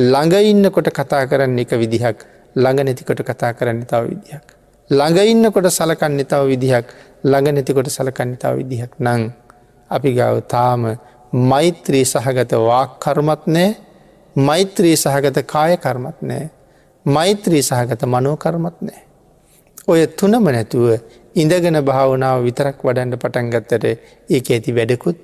ළඟඉන්නකොට 0.03 0.89
කතා 0.91 1.23
කරන්න 1.25 1.59
එක 1.59 1.71
විදිහක් 1.75 2.19
ළඟ 2.55 2.83
නැතිකොට 2.83 3.21
කතා 3.21 3.53
කරන්න 3.53 3.85
තව 3.85 4.03
විදිහක්. 4.09 4.45
ළඟඉන්නකොට 4.89 5.67
සලකන්න 5.69 6.19
තව 6.23 6.41
විදිහක් 6.45 6.87
ළඟ 7.23 7.55
නැතිකොට 7.55 7.89
සලකන්න 7.89 8.35
තව 8.37 8.53
විදිහක් 8.59 8.93
නං 8.99 9.21
අපි 9.91 10.09
ගව 10.11 10.41
තාම 10.47 10.81
මෛත්‍රී 11.33 12.05
සහගත 12.05 12.51
වාක් 12.61 12.99
කර්මත් 12.99 13.43
නෑ 13.47 13.69
මෛත්‍රී 14.35 14.95
සහගත 14.95 15.37
කාය 15.45 15.77
කර්මත් 15.77 16.19
නෑ 16.21 16.49
මෛත්‍රී 17.05 17.61
සහගත 17.61 18.03
මනෝකර්මත් 18.05 18.77
නෑ. 18.81 19.03
ඔය 19.87 20.07
තුනම 20.09 20.45
නැතුව 20.47 20.87
ඉඳගෙන 21.35 21.77
භාවනාව 21.81 22.43
විතරක් 22.43 22.77
වඩන්ඩ 22.79 23.19
පටන්ගත්තට 23.19 23.85
ඒක 24.29 24.49
ඇති 24.49 24.71
වැඩකුත් 24.71 25.19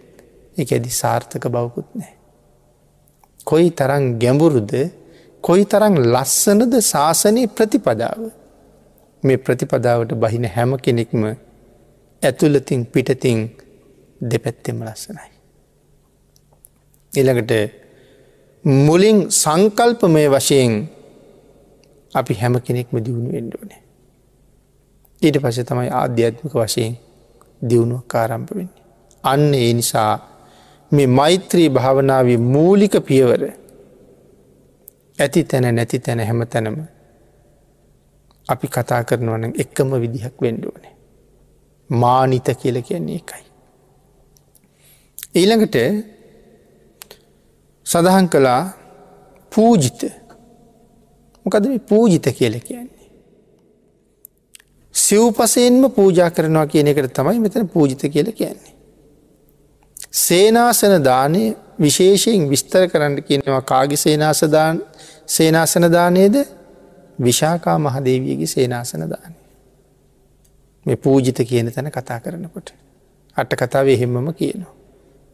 එක 0.58 0.72
ඇදි 0.72 0.92
සාර්ථක 0.92 1.46
බවකුත් 1.48 1.90
නෑ. 1.96 2.14
කොයි 3.44 3.70
තරං 3.72 4.20
ගැඹුරුද 4.20 4.74
කොයි 5.44 5.66
තරං 5.66 5.96
ලස්සනද 6.06 6.74
ශාසනය 6.84 7.48
ප්‍රතිපදාව 7.50 8.22
මේ 9.24 9.38
ප්‍රතිපදාවට 9.38 10.14
බහින 10.16 10.46
හැම 10.48 10.78
කෙනෙක්ම 10.78 11.24
ඇතුලතින් 12.24 12.86
පිටතින් 12.86 13.40
දෙපැත්තෙම 14.22 14.84
ලස්සනයි. 14.84 15.30
එළඟට 17.12 17.54
මුලින් 18.66 19.20
සංකල්පමය 19.34 20.24
වශයෙන් 20.28 20.74
අපි 22.14 22.34
හැම 22.34 22.60
කෙනෙක්ම 22.60 22.96
දියුණු 22.98 23.32
වෙන්ඩුවනේ. 23.32 23.82
ඊට 25.22 25.38
පස 25.38 25.60
තමයි 25.66 25.90
ආධ්‍යාත්මික 25.92 26.54
වශයෙන් 26.56 26.98
දියුණුව 27.62 28.02
කාරම්භ 28.08 28.52
වෙන්නේ. 28.52 28.84
අන්න 29.24 29.54
ඒ 29.54 29.74
නිසා 29.74 30.14
මේ 30.92 31.08
මෛත්‍රී 31.10 31.70
භාවනාව 31.70 32.28
මූලික 32.48 32.96
පියවර 33.02 33.44
ඇති 35.20 35.44
තැන 35.44 35.76
නැති 35.76 36.00
තැන 36.00 36.20
හැම 36.20 36.42
තැනම 36.48 36.78
අපි 38.48 38.68
කතා 38.68 39.02
කරනවන 39.04 39.54
එක්කම 39.56 39.92
විදිහක් 40.02 40.42
වෙන්ඩුවනේ. 40.42 40.94
මානිත 41.90 42.48
කියල 42.62 42.78
කියන්නේ 42.82 43.16
එකයි. 43.16 43.44
ඊළඟට 45.36 45.76
සඳහන් 47.86 48.28
කළා 48.30 48.64
පූජිත 49.52 50.02
මොකද 51.50 51.70
පූජිත 51.84 52.26
කියල 52.32 52.60
කියන්නේ. 52.62 53.00
සිව්පසයෙන්ම 54.96 55.92
පූජා 55.92 56.30
කරනවා 56.32 56.68
කියන 56.68 56.88
එකට 56.88 57.14
තමයි 57.14 57.40
මෙතන 57.40 57.68
පූජිත 57.68 58.02
කියල 58.04 58.32
කියන්නේ. 58.34 58.74
සේනාසන 60.12 61.04
දානය 61.04 61.56
විශේෂයෙන් 61.80 62.50
විස්තර 62.50 62.88
කරන්න 62.88 63.24
කියනවා 63.24 63.62
කාගි 63.64 63.98
සේනාසදාන් 63.98 64.82
සේනාසන 65.28 65.92
දානයද 65.92 66.36
විශාකා 67.20 67.80
මහදේවියගේ 67.80 68.48
සේනාසන 68.48 69.10
දානය. 69.10 69.36
මේ 70.86 70.96
පූජිත 70.98 71.38
කියන 71.44 71.72
තැන 71.72 71.92
කතා 71.92 72.20
කරනකොට. 72.20 72.74
අට 73.38 73.56
කතාව 73.56 73.88
එහෙම්මම 73.88 74.34
කියනවා. 74.34 74.74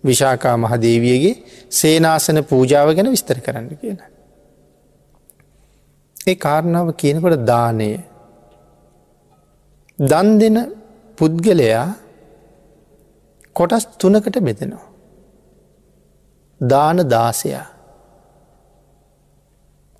විශාකා 0.03 0.57
මහදේවියගේ 0.57 1.35
සේනාසන 1.71 2.43
පූජාව 2.43 2.95
ගැන 2.95 3.11
විස්තර 3.11 3.39
කරන්න 3.39 3.77
කියන. 3.77 3.97
ඒ 6.27 6.35
කාරණාව 6.35 6.87
කියනකොට 7.01 7.43
දානය 7.49 7.91
දන් 9.99 10.27
දෙන 10.39 10.57
පුද්ගලයා 11.17 11.87
කොටස් 13.55 13.85
තුනකට 13.99 14.37
බෙදෙනවා. 14.47 14.85
දාන 16.61 16.97
දාසයා 17.13 17.65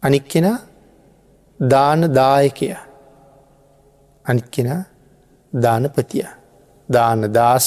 අනික් 0.04 0.26
කෙන 0.28 0.48
දාන 1.60 2.02
දායකයා 2.16 2.82
අනික් 4.26 4.48
කෙන 4.52 4.70
දානපතිය 5.54 6.28
දාන 6.90 7.20
දාස 7.34 7.66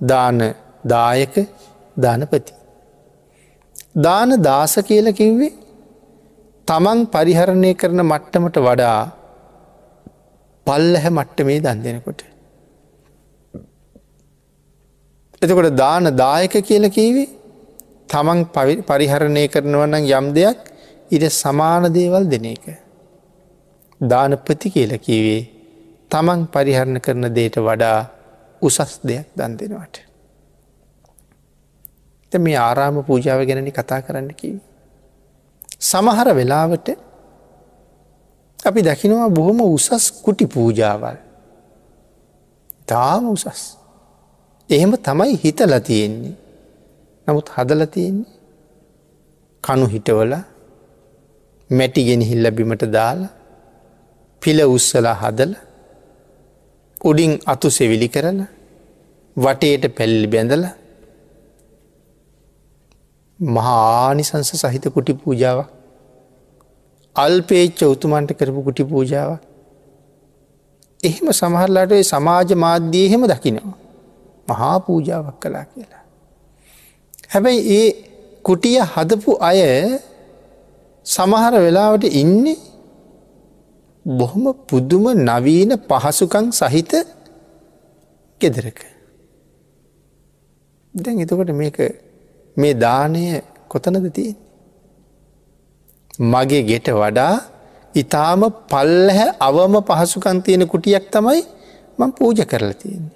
දාන 0.00 0.38
දායක 0.84 1.34
දානපති. 1.96 2.52
දාන 3.96 4.30
දාස 4.42 4.74
කියල 4.88 5.06
කිව්වේ 5.12 5.63
තමන් 6.68 7.00
පරිහරණය 7.06 7.72
කරන 7.74 8.00
මට්ටමට 8.02 8.58
වඩා 8.58 9.00
පල්ලහැ 10.66 11.10
මට්ටමේ 11.10 11.60
දන් 11.60 11.82
දෙනකොට. 11.84 12.20
එතකොට 15.42 15.76
දාන 15.76 16.08
දායක 16.16 16.54
කියල 16.62 16.88
කීවේ 16.90 17.28
තමන් 18.08 18.40
පරිහරණය 18.88 19.44
කරනවන්න 19.48 20.08
යම් 20.10 20.26
දෙයක් 20.32 20.58
ඉට 21.10 21.24
සමාන 21.32 21.92
දේවල් 21.92 22.24
දෙන 22.26 22.46
එක. 22.46 22.64
දානපති 24.00 24.68
කියල 24.70 24.92
කීවේ 24.98 25.42
තමන් 26.10 26.48
පරිහරණ 26.48 26.98
කරන 27.00 27.28
දේට 27.34 27.56
වඩා 27.60 27.98
උසස් 28.62 29.00
දෙයක් 29.02 29.26
දන් 29.36 29.56
දෙෙනවට. 29.58 29.96
මේ 32.32 32.56
ආරාම 32.58 33.04
පූජාව 33.04 33.40
ගැනනි 33.46 33.72
කතා 33.72 34.00
කරන්න 34.00 34.30
කිව. 34.34 34.56
සමහර 35.80 36.28
වෙලාවට 36.34 36.88
අපි 38.58 38.80
දකිනවා 38.82 39.28
බොහොම 39.30 39.60
උසස් 39.66 40.04
කුටි 40.24 40.46
පූජාවල්. 40.46 41.16
තාම 42.86 43.24
උසස්. 43.28 43.62
එහෙම 44.70 44.92
තමයි 44.98 45.34
හිතල 45.44 45.74
තියෙන්නේ. 45.80 46.36
නමුත් 47.26 47.48
හදල 47.48 47.82
තියෙන්නේ 47.86 48.32
කණු 49.64 49.86
හිටවල 49.86 50.32
මැටිගෙන 51.70 52.22
හිල්ල 52.22 52.46
බිමට 52.50 52.84
දාලා 52.92 53.32
පිල 54.42 54.58
උස්සලා 54.66 55.14
හදල 55.14 55.52
උඩින් 57.04 57.32
අතු 57.46 57.68
සෙවිලි 57.70 58.08
කරන 58.08 58.40
වටේට 59.36 59.84
පැල්ලි 59.96 60.26
බැඳලා 60.26 60.74
මහානිසංස 63.48 64.50
සහිත 64.54 64.84
කුටි 64.88 65.12
පූජාවක් 65.14 65.68
අල්පේච්ච 67.16 67.80
උතුමන්ට 67.84 68.30
කරපු 68.32 68.60
කුටි 68.62 68.84
පූජාවක් 68.84 69.40
එහෙම 71.02 71.28
සමහරලාට 71.32 71.94
සමාජ 72.04 72.50
මාධ්‍යය 72.56 73.04
එහෙම 73.06 73.22
දකිනවා 73.24 73.76
මහා 74.48 74.76
පූජාවක් 74.80 75.36
කලා 75.40 75.64
කියලා. 75.64 76.04
හැබැයි 77.30 77.62
ඒ 77.72 77.88
කුටිය 78.42 78.78
හදපු 78.84 79.30
අය 79.40 79.60
සමහර 81.06 81.54
වෙලාවට 81.56 82.04
ඉන්නේ 82.12 82.56
බොහොම 84.06 84.44
පුදුම 84.66 85.04
නවීන 85.20 85.70
පහසුකං 85.80 86.46
සහිත 86.52 86.92
ගෙදරක. 88.40 88.80
දැන් 90.94 91.20
එතකොට 91.20 91.50
මේක 91.52 91.78
මේ 92.56 92.74
දානය 92.76 93.24
කොතනද 93.68 94.06
තියෙන්. 94.12 94.36
මගේ 96.32 96.62
ගෙට 96.62 96.88
වඩා 96.92 97.34
ඉතාම 97.94 98.42
පල්ලහැ 98.68 99.28
අවම 99.40 99.74
පහසුකන් 99.82 100.42
තියෙන 100.42 100.66
කුටියක් 100.66 101.10
තමයි 101.10 101.42
මං 101.98 102.10
පූජ 102.12 102.38
කරලා 102.44 102.74
තියෙන්නේ. 102.74 103.14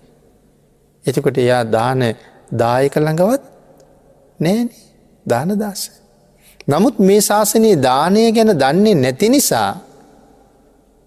එතකොට 1.05 1.38
එයා 1.38 1.62
දාන 1.66 2.01
දායක 2.53 2.94
ළඟවත් 2.96 3.42
නෑන 4.40 4.68
දාන 5.27 5.51
දාස. 5.57 5.83
නමුත් 6.68 6.98
මේ 7.01 7.20
ශාසනයේ 7.20 7.77
දානය 7.79 8.22
ගැන 8.33 8.53
දන්නේ 8.55 8.94
නැති 8.94 9.29
නිසා 9.29 9.70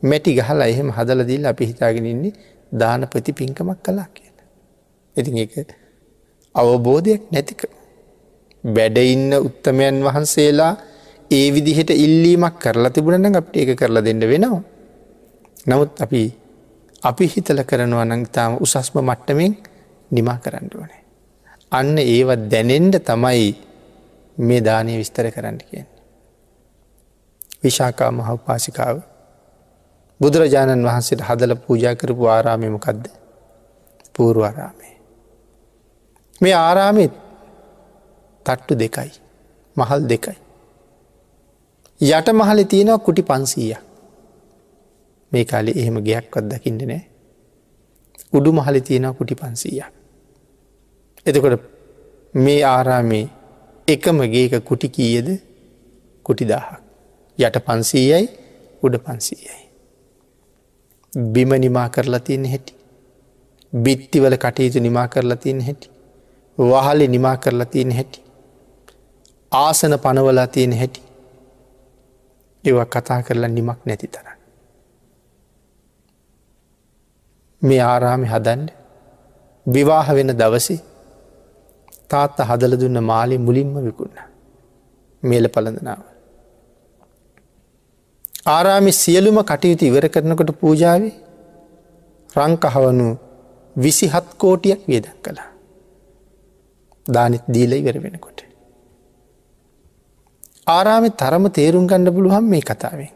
මැටි 0.03 0.35
ගහලා 0.35 0.67
එහෙම 0.67 0.89
හදලදිල් 0.89 1.45
අපි 1.45 1.65
හිතාගෙනන්නේ 1.65 2.33
දාන 2.71 3.07
ප්‍රති 3.07 3.31
පින්කමක් 3.33 3.79
කලා 3.83 4.07
කියලා. 4.07 4.47
ඉතින් 5.15 5.37
එක 5.37 5.53
අවබෝධයක් 6.55 7.21
නැතික. 7.31 7.61
වැඩඉන්න 8.63 9.33
උත්තමයන් 9.39 10.03
වහන්සේලා 10.03 10.73
ඒ 11.31 11.47
විදිහට 11.49 11.89
ඉල්ලීමක් 11.91 12.59
කරලා 12.59 12.89
තිබුණන 12.89 13.35
අපට 13.35 13.55
ඒක 13.55 13.75
කරලා 13.75 14.03
දෙන්න 14.03 14.19
වෙනවා. 14.23 14.61
නමුත් 15.67 16.01
අපි 16.01 16.21
අපි 17.03 17.25
හිතල 17.27 17.63
කරනවා 17.63 18.05
නං 18.05 18.25
තාම 18.27 18.57
උසස්ම 18.57 18.99
මට්ටමෙන් 18.99 19.53
නිමා 20.11 20.37
කරන්න 20.37 20.69
ඕනේ. 20.75 21.01
අන්න 21.71 21.97
ඒවත් 21.97 22.43
දැනෙන්ඩ 22.47 22.95
තමයි 23.01 23.47
මේ 24.37 24.61
දානය 24.61 24.97
විස්තර 24.97 25.31
කරන්න 25.31 25.57
කියෙන්. 25.59 25.87
විශාකා 27.63 28.11
මහ 28.11 28.29
පාසිකාව 28.45 29.01
බුදුරජාණන් 30.19 30.85
වහන්සේට 30.85 31.21
හදල 31.21 31.55
පූජා 31.57 31.95
කරපු 31.95 32.25
ආරාමයමකක්ද 32.27 33.03
පූරුවරාමේ. 34.13 34.95
මේ 36.41 36.55
ආරාමෙත් 36.55 37.20
තට්ටු 38.45 38.75
දෙකයි. 38.75 39.11
මහල් 39.75 40.07
දෙකයි. 40.07 40.37
යට 42.01 42.27
මහලි 42.33 42.65
තියෙනවා 42.65 42.99
කුටි 42.99 43.23
පන්සීය. 43.23 43.75
මේ 45.31 45.45
කාලි 45.45 45.71
එහෙම 45.75 45.97
ගයක් 46.01 46.37
අත්දකින්න 46.37 46.81
නෑ. 46.87 47.01
උඩු 48.33 48.53
මහලි 48.53 48.81
තියෙනවා 48.81 49.13
කුටි 49.13 49.35
පන්සීය. 49.35 49.83
එතකොට 51.25 51.61
මේ 52.35 52.63
ආරාමේ 52.65 53.25
එකම 53.87 54.21
ගේක 54.27 54.53
කුටි 54.63 54.89
කීයද 54.89 55.29
කුටි 56.25 56.45
දාහක්. 56.45 56.81
යට 57.37 57.57
පන්සීයයි 57.65 58.27
උඩ 58.83 58.95
පන්සීයයි. 58.97 59.61
බිම 61.13 61.49
නිමා 61.59 61.89
කරලා 61.89 62.19
තියන්න 62.21 62.45
හැටි. 62.45 62.73
බිත්තිවල 63.73 64.35
කටයුතු 64.37 64.79
නිමා 64.79 65.07
කරලා 65.07 65.37
තියන්න 65.37 65.61
හැටි. 65.61 65.89
වහලි 66.57 67.07
නිමා 67.07 67.37
කරලා 67.37 67.65
තියන්න 67.67 67.91
හැටි. 67.91 68.21
ආසන 69.51 69.93
පනවලා 69.99 70.47
තියෙන 70.47 70.73
හැටි 70.73 71.01
ඒව 72.63 72.77
කතා 72.87 73.21
කරලා 73.21 73.49
නිමක් 73.49 73.79
නැති 73.85 74.07
තර. 74.07 74.27
මේ 77.61 77.81
ආරාමි 77.83 78.27
හදන්ඩ 78.27 78.69
විවාහ 79.65 80.07
වෙන 80.17 80.33
දවසි 80.33 80.77
තාත්ත 82.07 82.39
හදල 82.41 82.75
දුන්න 82.81 83.03
මාලි 83.03 83.37
මුලින්ම 83.39 83.73
විකුන්න. 83.87 84.15
මේල 85.23 85.49
පලඳනාව. 85.49 86.01
ආරාමි 88.47 88.91
සියලුම 88.93 89.37
කටයුතු 89.43 89.85
ඉවර 89.85 90.07
කරනකොට 90.09 90.51
පූජාවේ 90.61 91.13
රංකහවනු 92.29 93.09
විසිහත් 93.75 94.27
කෝටියක් 94.37 94.87
වියදක් 94.87 95.17
කළා. 95.23 95.49
දානිත් 97.05 97.43
දීල 97.49 97.73
ඉවර 97.73 97.97
වෙනකොට. 97.99 98.50
ආරාමි 100.67 101.09
තරම 101.11 101.49
තේරුම් 101.49 101.87
ගණඩ 101.87 102.13
පුළුවන් 102.13 102.45
මේ 102.45 102.61
කතාවෙන්. 102.61 103.09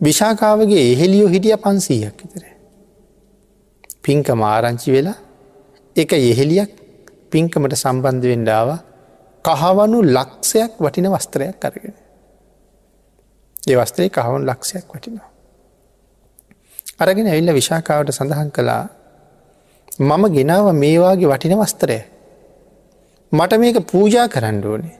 විශාකාවගේ 0.00 0.92
එහෙලියෝ 0.92 1.28
හිටිය 1.28 1.56
පන්සීයක් 1.56 2.16
විතර. 2.22 2.44
පින්ක 4.02 4.28
මාරංචි 4.34 4.92
වෙලා 4.92 5.18
එක 5.96 6.12
එහෙලියක් 6.12 6.70
පින්කමට 7.30 7.74
සම්බන්ධ 7.74 8.26
වෙන්ඩාව 8.26 8.68
කහවනු 9.44 9.98
ලක්ෂයක් 10.06 10.72
වටින 10.78 11.08
වස්ත්‍රයක් 11.08 11.56
කරගෙන. 11.56 11.94
දෙවස්ත්‍රේ 13.62 14.10
කහවන් 14.10 14.42
ලක්ෂයක් 14.44 14.86
වටිනවා. 14.88 15.30
අරගෙන 16.98 17.26
ඇල්ල 17.26 17.50
විශාකාවට 17.52 18.10
සඳහන් 18.10 18.50
කළා 18.50 18.84
මම 20.00 20.22
ගෙනාව 20.28 20.66
මේවාගේ 20.74 21.28
වටින 21.28 21.54
වස්තරය. 21.54 21.98
මට 23.32 23.58
මේක 23.58 23.78
පූජා 23.86 24.28
කරන්න 24.28 24.64
ඕනේ. 24.64 24.96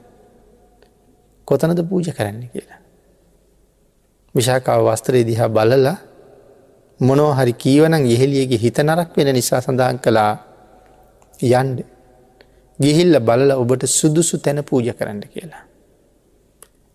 කොතනද 1.48 1.80
පූජ 1.84 2.10
කරන්න 2.10 2.48
කියලා. 2.48 2.80
විශාකාව 4.34 4.86
වස්ත්‍රය 4.86 5.24
දිහා 5.24 5.48
බලලා 5.48 5.96
මොනෝ 7.00 7.32
හරි 7.34 7.52
කීවනං 7.54 8.06
යෙහෙලියගේ 8.06 8.58
හිත 8.58 8.78
නරක් 8.78 9.16
වෙන 9.16 9.32
නිසා 9.34 9.60
සඳහන් 9.60 9.98
කළා 9.98 10.32
යන්ඩ. 11.40 11.78
ගිහිල්ල 12.78 13.20
බලල 13.20 13.50
ඔබට 13.52 13.86
සුදුසු 13.88 14.38
තැන 14.38 14.64
පූජ 14.64 14.90
කරන්න 14.92 15.22
කියලා. 15.28 15.62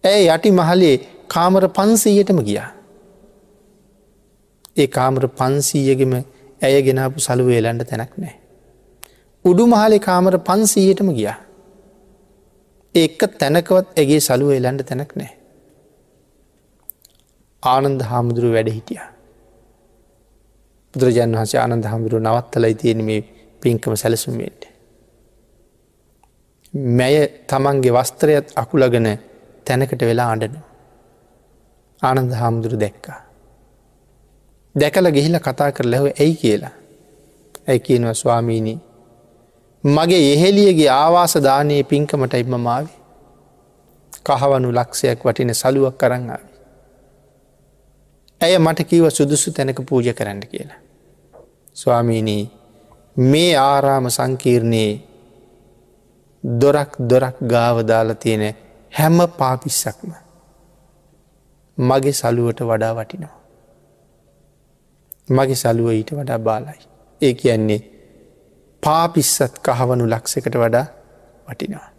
ඇය 0.04 0.28
යටි 0.28 0.52
මහලේ 0.52 0.96
කාමර 1.28 1.70
පන්සීයටම 1.70 2.40
ගියා. 2.42 2.70
ඒ 4.78 4.88
කාමර 4.90 5.28
පන්සීයගෙම 5.30 6.14
ඇය 6.62 6.84
ගෙනාපු 6.84 7.20
සලුව 7.20 7.50
එලන්ඩ 7.52 7.84
තැනක් 7.86 8.14
නෑ. 8.18 8.41
උඩු 9.46 9.64
මහලේ 9.68 10.00
කාමර 10.00 10.34
පන්සීයටම 10.40 11.10
ගියා. 11.14 11.38
එක්ක 12.96 13.22
තැනකවත් 13.40 13.88
ඇගේ 13.98 14.20
සලුව 14.20 14.50
එලන්ඩ 14.52 14.84
තැනක් 14.84 15.14
නෑ. 15.16 15.32
ආනන්ද 17.64 18.02
හාමුදුරුව 18.02 18.54
වැඩ 18.54 18.70
හිටිය. 18.70 19.00
බුදුරජාන් 20.94 21.34
වහසේ 21.36 21.60
ආනන්ද 21.60 21.86
හාමුදුරුව 21.86 22.22
නවත්තලයි 22.22 22.76
තියෙන 22.76 23.02
මේ 23.04 23.22
පින්කම 23.62 23.96
සැලසුමේට. 23.96 24.62
මැය 26.98 27.18
තමන්ගේ 27.48 27.96
වස්ත්‍රයත් 27.98 28.54
අකුලගෙන 28.56 29.10
තැනකට 29.66 30.02
වෙලා 30.02 30.30
අඩන. 30.36 30.56
ආනන්ද 32.02 32.32
හාමුදුරු 32.34 32.80
දැක්කා. 32.80 33.20
දැකල 34.76 35.12
ගෙහිල 35.12 35.36
කතා 35.40 35.72
කර 35.72 35.86
ලැව 35.86 36.06
ඇයි 36.14 36.36
කියලා. 36.36 36.74
ඇයි 37.68 37.86
කියනවා 37.88 38.16
ස්වාමීණී 38.16 38.80
මගේ 39.84 40.34
එහෙලියගේ 40.34 40.90
ආවාස 40.90 41.34
දානයේ 41.38 41.84
පින්කමට 41.84 42.34
ඉම 42.34 42.56
මාවේ. 42.60 42.98
කහවනු 44.26 44.70
ලක්ෂයක් 44.72 45.20
වටින 45.26 45.54
සලුවක් 45.54 45.98
කරංආාව. 45.98 46.46
ඇය 48.42 48.58
මට 48.58 48.80
කීව 48.84 49.10
සුදුසු 49.10 49.52
තැනක 49.52 49.82
පූජ 49.84 50.14
කරන්න 50.14 50.42
කියලා. 50.42 50.80
ස්වාමීනී 51.76 52.52
මේ 53.18 53.58
ආරාම 53.58 54.10
සංකීර්ණයේ 54.10 55.02
දොරක් 56.44 56.92
දොරක් 57.02 57.38
ගාව 57.44 57.78
දාලා 57.84 58.16
තියෙන 58.16 58.56
හැම 58.92 59.18
පාපිස්සක්ම 59.38 60.12
මගේ 61.78 62.14
සලුවට 62.14 62.62
වඩා 62.62 62.94
වටිනවා. 62.96 63.38
මගේ 65.30 65.56
සලුව 65.56 65.90
ඊට 65.90 66.12
වඩා 66.12 66.40
බාලයි. 66.40 66.82
ඒ 67.22 67.34
කියන්නේ 67.34 67.82
පාපිස්සත් 68.84 69.60
කහවනු 69.60 70.10
ලක්සකට 70.10 70.56
වඩා 70.56 70.86
වටිනවා. 71.48 71.90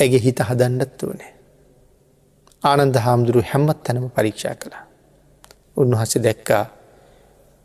ඇගේ 0.00 0.20
හිත 0.20 0.40
හදන්නත් 0.40 1.02
ඕනේ. 1.02 1.32
ආනන්ද 2.62 2.96
හාමුදුරු 2.96 3.42
හැම්මත් 3.42 3.82
තැනම 3.82 4.10
පරීක්ෂා 4.10 4.54
කළා. 4.54 4.84
උන්වහස 5.76 6.18
දැක්කා 6.22 6.64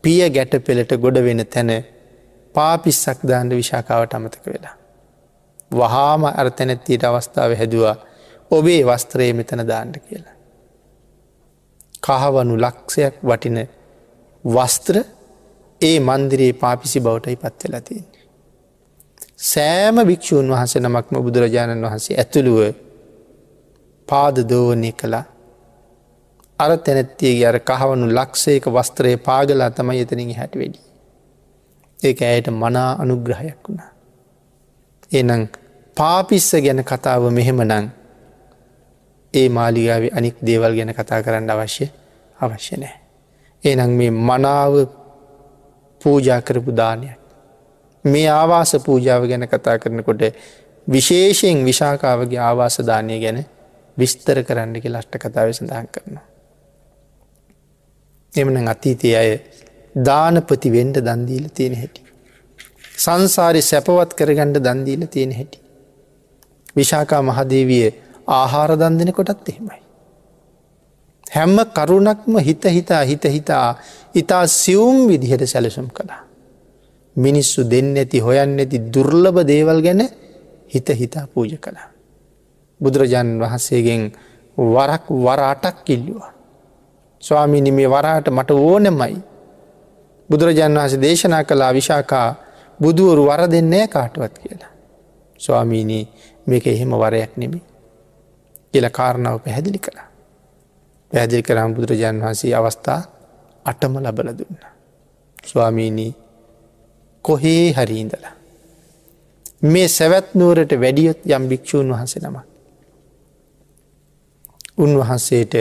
පිය 0.04 0.30
ගැට 0.30 0.54
පෙළට 0.66 0.92
ගොඩ 0.96 1.18
වෙන 1.24 1.46
තැන 1.46 1.70
පාපිස්සක් 2.54 3.20
දාන්ඩ 3.28 3.52
විශාකාවට 3.52 4.14
අමතක 4.14 4.46
වෙලා. 4.46 4.76
වහාම 5.70 6.24
අර 6.30 6.50
තැනැත්තියට 6.50 7.04
අවස්ථාව 7.04 7.56
හැදවා 7.56 7.96
ඔබේ 8.50 8.80
වස්ත්‍රයේ 8.84 9.32
මෙතන 9.32 9.66
දාණ්ඩ 9.66 9.96
කියලා. 10.00 10.36
කහවනු 12.02 12.54
ලක්ෂයක් 12.56 13.14
වටින 13.22 13.58
වස්ත්‍ර 14.44 14.96
ඒ 15.80 15.98
මන්දිරයේ 16.00 16.52
පාපිසි 16.54 17.00
බවටයි 17.00 17.36
පත්වෙලතින්නේ. 17.36 18.24
සෑම 19.44 19.96
භික්‍ෂූන් 20.02 20.50
වහස 20.50 20.74
නමක්ම 20.76 21.16
බුදුරජාණන් 21.18 21.84
වහන්සේ 21.84 22.18
ඇතුළුව 22.18 22.60
පාද 24.08 24.36
දෝවනය 24.48 24.92
කළා 24.92 25.24
අර 26.58 26.78
තැනැත්තියගේ 26.78 27.46
අර 27.46 27.58
කහවනු 27.60 28.06
ලක්ෂයක 28.10 28.66
වස්ත්‍රය 28.68 29.16
පාගලා 29.18 29.70
තමයි 29.70 30.00
එතනින් 30.00 30.34
හැට 30.34 30.54
වැඩි. 30.54 30.80
ඒක 31.98 32.22
ඇයට 32.22 32.48
මනා 32.52 32.90
අනුග්‍රහයක් 32.98 33.58
වුණා. 33.64 33.90
එනං 35.12 35.48
පාපිස්ස 35.96 36.50
ගැන 36.56 36.84
කතාව 36.84 37.30
මෙහෙම 37.30 37.60
නං 37.62 37.86
ඒ 39.34 39.48
මාලිගාව 39.50 40.04
අනික් 40.12 40.36
දේවල් 40.40 40.74
ගැන 40.76 40.94
කතා 40.94 41.22
කරන්න 41.22 41.50
අවශ්‍ය 41.50 41.86
අවශ්‍ය 42.36 42.76
නෑ. 42.76 42.96
එනං 43.64 43.90
මේ 43.92 44.10
මනාව 44.10 44.74
පූජා 46.04 46.40
කරපු 46.42 46.72
දානයක්. 46.72 47.18
මේ 48.04 48.28
ආවාස 48.30 48.72
පූජාව 48.80 49.22
ගැන 49.24 49.46
කතා 49.46 49.78
කරනකොට 49.78 50.22
විශේෂයෙන් 50.86 51.64
විශාකාවගේ 51.64 52.40
ආවාසධානය 52.40 53.18
ගැන 53.20 53.38
විස්තර 53.96 54.38
කරන්න 54.42 54.74
කිය 54.76 54.92
ලට්ට 54.92 55.22
කතාව 55.22 55.52
සඳහන් 55.52 55.88
කරනවා. 55.88 56.26
එමන 58.32 58.68
අතීතය 58.68 59.14
අය 59.14 59.30
දානපති 60.04 60.68
වෙන්ඩ 60.70 60.96
දන්දීල 61.00 61.46
තියෙන 61.50 61.76
හැටි. 61.76 62.00
සංසාරය 62.98 63.62
සැපවත් 63.62 64.10
කරගණ්ඩ 64.14 64.60
දන්දීල 64.60 65.06
තියෙන 65.08 65.32
හැටි. 65.32 65.58
විශාකා 66.76 67.22
මහදේවිය 67.22 67.86
ආහාර 68.28 68.76
දන්දන 68.76 69.12
කොටත් 69.12 69.48
එහෙමයි. 69.48 69.83
හැම්ම 71.34 71.56
කරුණක්ම 71.68 72.38
හිත 72.38 72.64
හිතා 72.66 73.02
හිත 73.02 73.24
හිතා 73.26 73.68
ඉතා 74.14 74.46
සියුම් 74.48 75.08
විදිහට 75.08 75.42
සැලසුම් 75.44 75.88
කළා. 75.88 76.22
මිනිස්සු 77.16 77.64
දෙන්න 77.64 77.96
ඇති 77.96 78.18
හොයන්න 78.18 78.58
ඇති 78.58 78.78
දුර්ලභ 78.88 79.42
දේවල් 79.42 79.82
ගැන 79.82 80.02
හිත 80.68 80.88
හිතා 80.90 81.26
පූජ 81.26 81.58
කළා. 81.58 81.88
බුදුරජාණන් 82.80 83.40
වහන්සේගෙන් 83.40 84.12
වරක් 84.58 85.04
වරාටක් 85.10 85.84
කිල්ලවා. 85.84 86.32
ස්වාමීනි 87.22 87.70
මේ 87.72 87.88
වරාට 87.88 88.28
මට 88.28 88.50
ඕනෙමයි. 88.50 89.16
බුදුරජාණන් 90.30 90.78
වහස 90.78 91.00
දේශනා 91.00 91.44
කලා 91.44 91.72
විශාකා 91.72 92.28
බුදුවරු 92.80 93.26
වර 93.26 93.50
දෙන්නෑ 93.50 93.88
කාටුවත් 93.88 94.38
කියලා. 94.38 94.72
ස්වාමීනී 95.40 96.08
මේක 96.46 96.66
එහෙම 96.66 96.90
වරයක් 96.94 97.36
නෙමි. 97.36 97.62
කියල 98.72 98.90
කාරණාව 98.90 99.38
පැහැදිලි 99.38 99.78
කළා. 99.78 100.13
පැදිලි 101.14 101.42
කරම් 101.42 101.74
බුදුරජාණන් 101.74 102.22
වහන්සේ 102.22 102.54
අවස්ථා 102.54 103.00
අටම 103.66 103.92
ලබල 103.98 104.28
දුන්න. 104.30 104.56
ස්වාමීනී 105.44 106.12
කොහේ 107.24 107.72
හරිීඳලා. 107.72 108.34
මේ 109.64 109.88
සැවැත් 109.88 110.34
නුවරට 110.34 110.72
වැඩියොත් 110.74 111.20
යම් 111.26 111.44
භික්‍ෂූන් 111.48 111.88
වහන්සේ 111.90 112.22
නම. 112.22 112.36
උන්වහන්සේට 114.78 115.54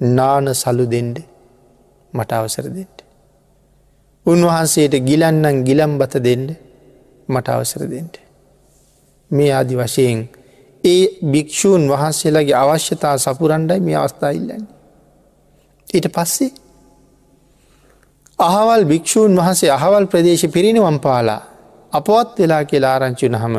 නාන 0.00 0.54
සලු 0.54 0.86
දෙන්ඩ 0.86 1.18
මට 2.12 2.32
අවසර 2.32 2.66
දෙෙන්ට. 2.68 2.98
උන්වහන්සේට 4.26 4.94
ගිලන්නන් 5.00 5.64
ගිලම් 5.64 5.92
බත 5.98 6.14
දෙන්න 6.20 6.48
මට 7.28 7.48
අවසර 7.48 7.82
දෙෙන්ට. 7.84 8.16
මේ 9.30 9.52
ආදි 9.52 9.76
වශයෙන් 9.76 10.18
ඒ 10.84 11.04
භික්‍ෂූන් 11.24 11.82
වහන්සේලාගේ 11.88 12.56
අවශ්‍යතා 12.56 13.16
සපුරන්ඩයි 13.18 13.80
මේ 13.80 13.96
අවස්ථා 13.96 14.30
ඉල්ලන්නේ. 14.30 14.77
ඊට 15.90 16.08
පස්සේ 16.08 16.50
අහවල් 18.38 18.82
භික්‍ෂූන් 18.84 19.32
වහන්සේ 19.36 19.70
අහවල් 19.70 20.06
ප්‍රදේශ 20.06 20.46
පිරිනිවම් 20.48 20.98
පාලා 20.98 21.42
අපවත් 21.92 22.38
වෙලා 22.38 22.62
කියලා 22.64 22.92
ආරංචුන 22.94 23.34
හම 23.34 23.56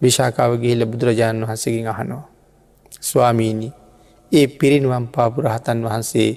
විශාකාව 0.00 0.52
ගිහිල 0.56 0.86
බුදුරජාණන් 0.86 1.44
වහසකින් 1.44 1.88
අහනවා. 1.88 2.24
ස්වාමීණී 3.02 3.72
ඒ 4.32 4.46
පිරිනිවම් 4.54 5.06
පාපු 5.08 5.42
රහතන් 5.42 5.78
වහන්සේ 5.84 6.30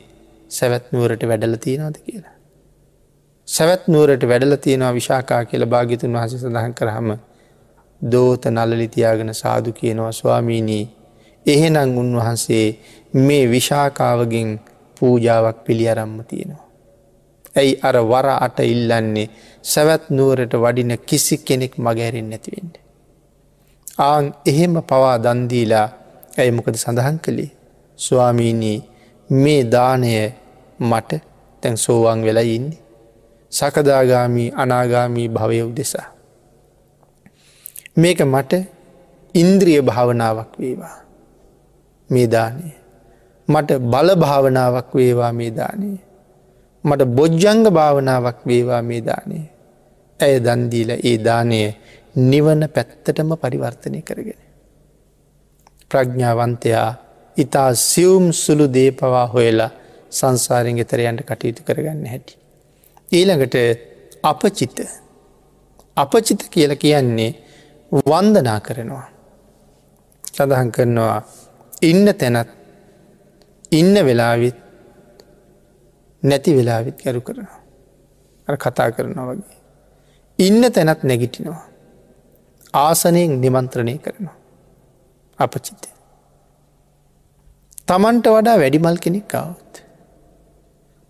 සැවැත් 0.51 0.86
නුවරට 0.91 1.24
වැඩල 1.24 1.55
තියෙනවද 1.57 1.97
කියලා. 1.99 2.34
සැවැත් 3.47 3.88
නුවරට 3.88 4.24
වැඩල 4.24 4.55
තියෙනවා 4.57 4.93
විශාකා 4.93 5.45
කියල 5.45 5.65
භාගිතුන් 5.65 6.13
වහස 6.13 6.34
සඳහන් 6.38 6.74
කරහම 6.74 7.09
දෝත 8.01 8.45
නලලිතියාගෙන 8.47 9.34
සාදු 9.34 9.74
කියනවා 9.74 10.11
ස්වාමීනී 10.13 10.86
එහෙනං 11.45 11.97
උන්වහන්සේ 11.97 12.67
මේ 13.15 13.43
විශාකාවගෙන් 13.47 14.59
පූජාවක් 14.97 15.57
පිළි 15.65 15.89
අරම්ම 15.89 16.23
තියෙනවා. 16.23 16.63
ඇයි 17.55 17.79
අර 17.81 17.97
වර 18.03 18.27
අට 18.37 18.59
ඉල්ලන්නේ 18.65 19.27
සැවැත් 19.63 20.09
නුවරට 20.09 20.53
වඩින 20.55 20.93
කිසි 20.99 21.37
කෙනෙක් 21.37 21.73
මගැරෙන් 21.77 22.29
නැතිවෙන්න. 22.29 22.71
ආං 23.99 24.25
එහෙම 24.45 24.75
පවා 24.83 25.17
දන්දීලා 25.17 25.87
ඇයි 26.37 26.51
මොකද 26.51 26.75
සඳහන් 26.75 27.19
කළේ. 27.19 27.51
ස්වාමීනී 27.99 28.79
මේ 29.29 29.61
දානය 29.65 30.09
මට 30.81 31.21
තැන් 31.63 31.77
සෝවන් 31.77 32.25
වෙලා 32.25 32.47
ඉන්නේ. 32.49 32.81
සකදාගාමී 33.51 34.53
අනාගාමී 34.55 35.29
භවය 35.29 35.61
උදෙසා. 35.61 36.07
මේක 37.95 38.19
මට 38.23 38.53
ඉන්ද්‍රිය 39.35 39.81
භාවනාවක් 39.81 40.51
වේවා. 40.59 41.03
මේ 42.10 42.28
දානය. 42.28 42.72
මට 43.47 43.80
බල 43.84 44.10
භාවනාවක් 44.16 44.89
වේවා 44.93 45.34
මේ 45.34 45.51
දානය. 45.51 45.91
මට 46.84 47.01
බොජ්ජංග 47.10 47.64
භාවනාවක් 47.70 48.39
වේවා 48.45 48.82
මේ 48.82 49.01
දානය. 49.01 49.39
ඇය 50.20 50.39
දන්දීල 50.39 50.91
ඒ 50.91 51.18
දානය 51.20 51.60
නිවන 52.16 52.62
පැත්තටම 52.70 53.32
පරිවර්තනය 53.36 54.01
කරගෙන. 54.01 54.41
ප්‍රඥාවන්තයා 55.91 56.89
ඉතා 57.38 57.70
සියුම් 57.76 58.34
සුළු 58.34 58.68
දේපවා 58.70 59.28
හොයලා 59.28 59.72
සංසාරෙන් 60.12 60.76
ගෙතරයන්ට 60.76 61.22
කටයුතු 61.22 61.64
කරගන්න 61.64 62.06
හැටි. 62.06 62.38
ඊළඟට 63.12 63.56
අපචිත 64.24 64.78
අපචිත 65.97 66.41
කියල 66.49 66.76
කියන්නේ 66.76 67.32
වන්දනා 67.91 68.60
කරනවා. 68.60 69.08
සඳහන් 70.28 70.72
කරනවා 70.72 71.22
ඉන්න 71.89 72.07
තැනත් 72.19 72.49
ඉන්න 73.71 73.95
වෙලාවිත් 74.07 74.57
නැති 76.23 76.51
වෙලාවිත් 76.57 76.97
ගැරු 77.03 77.21
කරනවා. 77.21 77.59
අ 78.47 78.55
කතා 78.55 78.89
කරනවා 78.91 79.27
වගේ. 79.29 79.57
ඉන්න 80.39 80.63
තැනත් 80.71 81.03
නැගිටිනවා. 81.03 81.63
ආසනයෙන් 82.75 83.34
නිමන්ත්‍රණය 83.41 83.95
කරනවා. 83.97 84.38
අපචිතය. 85.39 85.89
තමන්ට 87.88 88.27
වඩා 88.27 88.57
වැඩිමල් 88.57 88.97
කෙනෙක් 88.97 89.27
කවත්. 89.27 89.73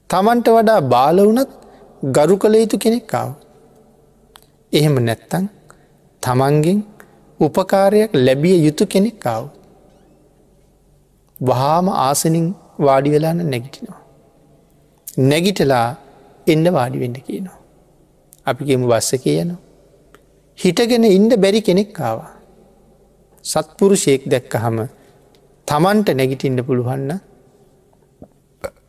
තමන්ට 0.09 0.47
වඩා 0.49 0.79
බාලවනත් 0.93 1.51
ගරු 2.15 2.35
කළ 2.37 2.55
යුතු 2.55 2.77
කෙනෙක් 2.77 3.05
කවත්. 3.07 3.39
එහෙම 4.73 4.95
නැත්තං 5.05 5.45
තමන්ගෙන් 6.23 6.79
උපකාරයක් 7.39 8.11
ලැබිය 8.25 8.57
යුතු 8.65 8.85
කෙනෙක් 8.87 9.17
කවුත්. 9.19 9.62
වහාම 11.49 11.87
ආසනින් 11.89 12.47
වාඩි 12.79 13.13
වෙලාන 13.13 13.39
නැගිටිනවා. 13.45 14.01
නැගිටලා 15.29 15.87
එන්න 16.47 16.65
වාඩි 16.73 16.97
වෙන්න 16.99 17.17
කියනවා. 17.19 17.59
අපිගෙම 18.45 18.81
වස්ස 18.83 19.11
කියනවා. 19.25 19.59
හිටගෙන 20.57 21.05
ඉන්ඩ 21.09 21.33
බැරි 21.37 21.61
කෙනෙක් 21.61 21.91
කාවා. 21.93 22.31
සත්පුරු 23.45 23.95
ශේක් 23.95 24.23
දැක්ක 24.25 24.53
හම 24.55 24.79
තමන්ට 25.67 26.09
නැගිටින්න 26.19 26.65
පුළුවන්න 26.67 27.11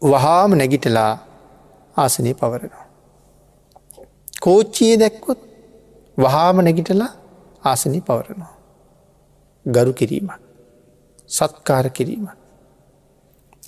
වහාම 0.04 0.50
නැගිටලා 0.52 1.12
ආසනය 1.96 2.32
පවරනවා. 2.34 2.86
කෝච්චිය 4.40 4.94
දැක්කොත් 4.98 5.40
වහාම 6.18 6.56
නැගිටලා 6.58 7.12
ආසනී 7.64 8.00
පවරනවා. 8.00 8.54
ගරු 9.66 9.92
කිරීමක්. 9.92 10.32
සත්කාර 11.30 11.86
කිරීමක්. 11.90 12.43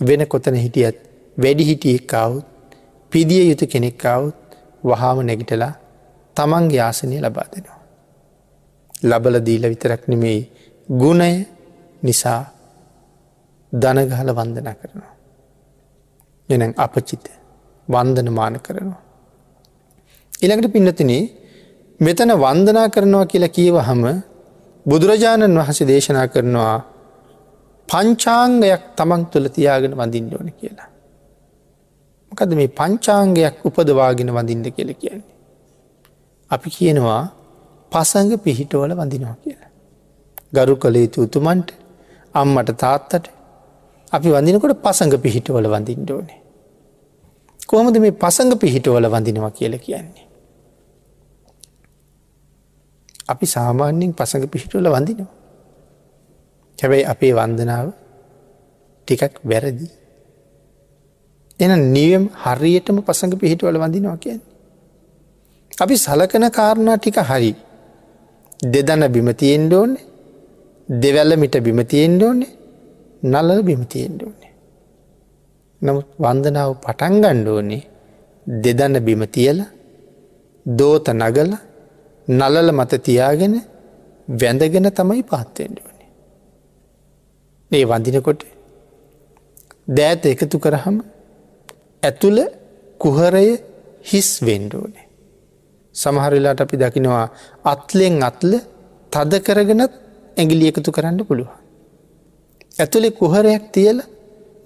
වෙන 0.00 0.26
කොතන 0.26 0.56
හිටියත් 0.56 0.96
වැඩි 1.36 1.64
හිටියෙක් 1.64 2.06
කවුත් 2.06 2.44
පිදිය 3.12 3.44
යුතු 3.44 3.66
කෙනෙක් 3.66 3.96
කවුත් 3.96 4.36
වහාම 4.82 5.18
නැගිටලා 5.20 5.72
තමන්ගේ 6.36 6.80
ආසනය 6.80 7.16
ලබා 7.18 7.46
දෙනවා. 7.46 7.80
ලබල 9.02 9.36
දීල 9.40 9.64
විතරක් 9.64 10.02
නෙමෙයි 10.06 10.40
ගුණය 10.88 11.46
නිසා 12.02 12.42
දනගහල 13.72 14.30
වන්දන 14.30 14.68
කරනවා. 14.74 15.12
එන 16.48 16.74
අපචිත 16.76 17.26
වන්දන 17.88 18.28
මාන 18.30 18.54
කරනවා. 18.58 19.02
ඉළඟට 20.32 20.72
පින්නතිනේ 20.72 21.22
මෙතන 22.00 22.30
වන්දනා 22.34 22.88
කරනවා 22.88 23.26
කියලා 23.26 23.48
කියව 23.50 23.76
හම 23.78 24.04
බුදුරජාණන් 24.86 25.56
වහස 25.56 25.80
දේශනා 25.82 26.26
කරනවා 26.28 26.95
පංචාංගයක් 27.88 28.82
තමන් 28.96 29.22
තුළ 29.26 29.46
තියාගෙන 29.48 29.92
වඳින්න 29.92 30.32
ඕන 30.32 30.48
කියලා. 30.52 30.88
මොකද 32.32 32.52
මේ 32.54 32.70
පංචාංගයක් 32.70 33.64
උපදවාගෙන 33.64 34.30
වඳින්න 34.30 34.66
කියල 34.70 34.90
කියන්නේ. 34.94 35.34
අපි 36.50 36.68
කියනවා 36.70 37.22
පසඟ 37.92 38.32
පිහිටවල 38.38 38.92
වඳිනවා 38.92 39.36
කියලා. 39.36 39.70
ගරු 40.52 40.76
කළ 40.76 40.96
යුතු 40.96 41.18
උතුමන්ට 41.22 41.68
අම්මට 42.34 42.70
තාත්තට 42.76 43.24
අපි 44.12 44.28
වඳිනකොට 44.30 44.76
පසඟ 44.80 45.16
පිහිටවල 45.18 45.66
වඳින්ට 45.68 46.10
ඕනේ. 46.10 46.40
කොහොමද 47.60 47.96
මේ 47.98 48.14
පසඟ 48.14 48.54
පිහිටවල 48.56 49.06
වඳිනවා 49.08 49.52
කියල 49.52 49.76
කියන්නේ. 49.80 50.26
අපි 53.26 53.46
සාමාන්‍යෙන් 53.46 54.14
පසඟ 54.14 54.46
පිහිටුවල 54.46 54.88
වඳිනවා. 54.88 55.35
හැබැයි 56.78 57.04
අපේ 57.04 57.32
වන්දනාව 57.32 57.86
ටිකක් 59.08 59.34
වැරදි. 59.44 59.86
එන 61.60 61.72
නියම් 61.92 62.24
හරියටම 62.42 62.98
පසඟ 63.00 63.34
පිහිටවල 63.36 63.78
වඳිනවා 63.78 64.18
කියන්නේ. 64.18 64.54
අපි 65.72 65.94
සලකන 65.96 66.44
කාරණා 66.50 66.96
ටික 66.98 67.18
හරි 67.22 67.52
දෙදන්න 68.64 69.04
බිමතියෙන්ට 69.08 69.72
ඕන්නේ 69.72 70.04
දෙවැල්ල 70.88 71.32
මිට 71.36 71.56
බිමතියෙන්ට 71.58 72.22
ඕන්නේ 72.22 72.52
නල්ල 73.24 73.62
බිමතියෙන්ට 73.62 74.20
ඕන්නේ. 74.22 74.52
නමුත් 75.82 76.08
වන්දනාව 76.18 76.70
පටන්ගණ්ඩ 76.84 77.48
ඕනේ 77.48 77.82
දෙදන්න 78.46 78.96
බිමතියල 79.00 79.58
දෝත 80.66 81.06
නගල 81.10 81.52
නලල 82.28 82.68
මත 82.72 82.92
තියාගෙන 83.02 83.54
වැඳගෙන 84.28 84.88
තමයි 84.92 85.22
පාත්තෙන්ට 85.24 85.78
ඕනේ. 85.78 85.95
ඒ 87.70 87.84
වඳිනකොට 87.84 88.40
දෑත 89.88 90.24
එකතු 90.26 90.58
කරහම 90.58 90.96
ඇතුළ 92.02 92.40
කුහරය 93.00 93.48
හිස් 94.10 94.30
වෙන්ඩෝනේ. 94.42 95.06
සමහරලාට 95.94 96.60
අපි 96.60 96.76
දකිනවා 96.82 97.26
අත්ලෙන් 97.64 98.16
අත්ල 98.22 98.52
තද 99.12 99.32
කරගෙනත් 99.46 99.92
ඇගිලි 100.36 100.68
එකතු 100.70 100.90
කරන්න 100.96 101.18
පුළුවන්. 101.28 101.54
ඇතුළෙ 102.78 103.08
කුහරයක් 103.20 103.64
තියල 103.74 103.98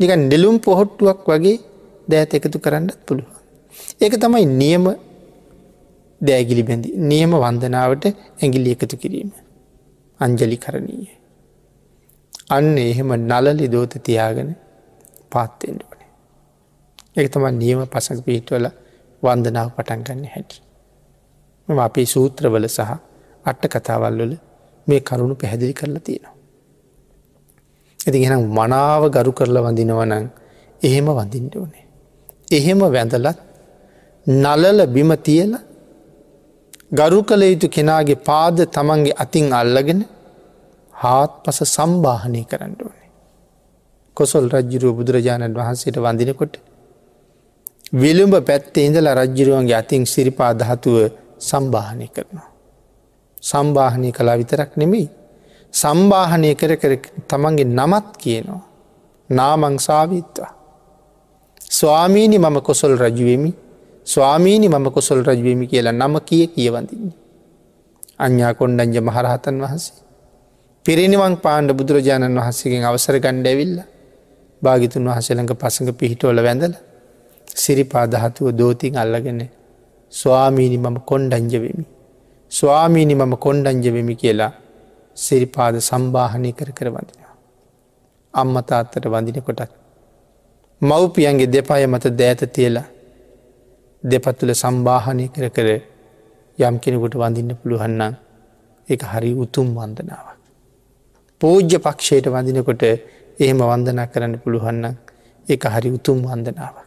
නික 0.00 0.10
නෙලුම් 0.22 0.56
පොහොට්ටුවක් 0.58 1.28
වගේ 1.28 1.56
දෑත 2.08 2.34
එකතු 2.38 2.58
කරන්නත් 2.58 2.98
පුළුවන්. 3.06 3.36
ඒක 4.00 4.14
තමයි 4.24 4.46
නියම 4.62 4.84
දෑගිලි 6.20 6.62
බැඳි 6.62 6.88
නියම 7.10 7.32
වන්දනාවට 7.44 8.04
ඇගිලි 8.42 8.76
එකතු 8.76 8.96
කිරීම. 8.96 9.30
අංජලි 10.20 10.56
කරණීය. 10.56 11.19
අන්න 12.50 12.78
එහෙම 12.80 13.10
නලලි 13.20 13.66
දෝත 13.68 13.92
තියාගෙන 14.06 14.50
පාත්තෙන්ට 15.32 15.82
ඕනේ. 15.82 16.08
එක 17.16 17.26
තම 17.32 17.46
නියම 17.54 17.80
පසක 17.86 18.18
පිහිටවල 18.26 18.66
වන්දනාව 19.22 19.68
පටන්ගන්න 19.76 20.24
හැටි. 20.34 20.58
මම 21.68 21.78
අපේ 21.78 22.06
සූත්‍රවල 22.06 22.66
සහ 22.68 22.90
අට්ට 23.44 23.64
කතාවල්වල 23.74 24.32
මේ 24.86 25.00
කරුණු 25.00 25.34
පැහැදිලි 25.34 25.74
කරලා 25.74 26.02
තියෙනවා. 26.02 26.34
ඇති 28.00 28.18
ගෙනම් 28.22 28.44
මනාව 28.58 29.02
ගරු 29.16 29.32
කරලා 29.32 29.64
වඳිනවනං 29.66 30.26
එහෙම 30.80 31.06
වඳින්ට 31.10 31.54
ඕනේ. 31.56 31.84
එහෙම 32.50 32.80
වැඳලත් 32.86 33.38
නලල 34.26 34.78
බිම 34.86 35.10
තියල 35.18 35.52
ගරු 36.92 37.20
කළ 37.22 37.42
යුතු 37.44 37.68
කෙනාගේ 37.68 38.22
පාද 38.28 38.56
තමන්ගේ 38.74 39.18
අතින් 39.22 39.46
අල්ලගෙන 39.52 40.00
හාත් 41.00 41.32
පස 41.44 41.58
සම්බාහනය 41.66 42.42
කරන්න 42.44 42.74
ඕනේ. 42.78 43.08
කොසොල් 44.16 44.46
රජ්ජුරුව 44.48 44.92
බුදුරජාණන් 44.98 45.54
වහන්සේට 45.54 45.96
වඳිනකොට. 45.98 46.54
විළුම්ඹ 47.92 48.36
පැත්තේ 48.42 48.86
ඉඳලා 48.86 49.14
රජ්ජිරුවන්ගේ 49.16 49.76
අතින් 49.76 50.04
සිරිපා 50.06 50.52
දහතුව 50.54 50.96
සම්බාහනය 51.40 52.06
කරනවා. 52.08 52.48
සම්බාහනය 53.42 54.12
කලා 54.12 54.36
විතරක් 54.36 54.76
නෙමෙයි. 54.76 55.08
සම්බාහනය 55.74 56.50
කර 56.54 56.72
කර 56.76 56.92
තමන්ගේ 57.26 57.70
නමත් 57.70 58.08
කියනවා. 58.16 58.62
නාමංසාවිත්වා. 59.30 60.52
ස්වාමීණි 61.70 62.38
මම 62.38 62.56
කොසොල් 62.60 62.94
රජුවමි 62.96 63.52
ස්වාමීනි 64.06 64.68
මම 64.68 64.86
කොසොල් 64.90 65.22
රජවීමි 65.22 65.66
කියලා 65.66 65.92
නම 65.92 66.14
කිය 66.20 66.46
කියවඳන්නේ. 66.46 67.14
අඥා 68.18 68.54
කොන්්ඩංජ 68.54 68.96
මහරහතන් 69.00 69.56
වහන්සේ. 69.60 70.09
පිරිනිවන් 70.86 71.34
පාණ්ඩ 71.36 71.70
බුදුරජාණන් 71.76 72.38
වහන්සේගෙන් 72.38 72.84
අවසර 72.88 73.16
ගණ්ඩ 73.18 73.48
ඇවිල්ල 73.48 73.74
භාගිතුන් 74.62 75.08
වහසලඟ 75.08 75.50
පසඟ 75.52 75.90
පිහිටෝල 75.92 76.40
වැඳල 76.40 76.74
සිරිපාදහතුව 77.54 78.46
දෝතින් 78.52 78.96
අල්ලගෙන 78.96 79.42
ස්වාමීනි 80.12 80.78
මම 80.78 80.96
කොන්්ඩංජවෙමි. 81.02 81.84
ස්වාමීනි 82.52 83.14
මම 83.14 83.34
කොන්්ඩංජවෙමි 83.36 84.14
කියලා 84.16 84.52
සිරිපාද 85.16 85.76
සම්බාහනය 85.80 86.50
කර 86.52 86.72
කර 86.72 86.88
වඳිනවා. 86.88 87.36
අම්මතාත්තට 88.34 89.04
වඳින 89.06 89.42
කොටත්. 89.42 89.70
මව්පියන්ගේ 90.82 91.52
දෙපාය 91.54 91.86
මත 91.86 92.04
දෑත 92.14 92.42
තියලා 92.54 92.88
දෙපත්තුල 94.04 94.54
සම්බාහනය 94.54 95.28
කර 95.28 95.46
කර 95.50 95.68
යම් 96.58 96.76
කෙනෙකුට 96.82 97.14
වඳින්න 97.16 97.58
පුළුවන්නම් 97.60 98.14
එක 98.88 99.00
හරි 99.04 99.32
උතුම් 99.36 99.68
වන්දනාවක්. 99.76 100.39
පෝජ්‍ය 101.40 101.78
පක්ෂයට 101.78 102.26
වඳිනකොට 102.26 102.82
එහෙම 103.38 103.60
වන්දනා 103.62 104.06
කරන්න 104.06 104.34
පුළුවන්නම් 104.38 104.94
එක 105.46 105.64
හරි 105.66 105.90
උතුම් 105.90 106.18
වන්දනාවක්. 106.22 106.86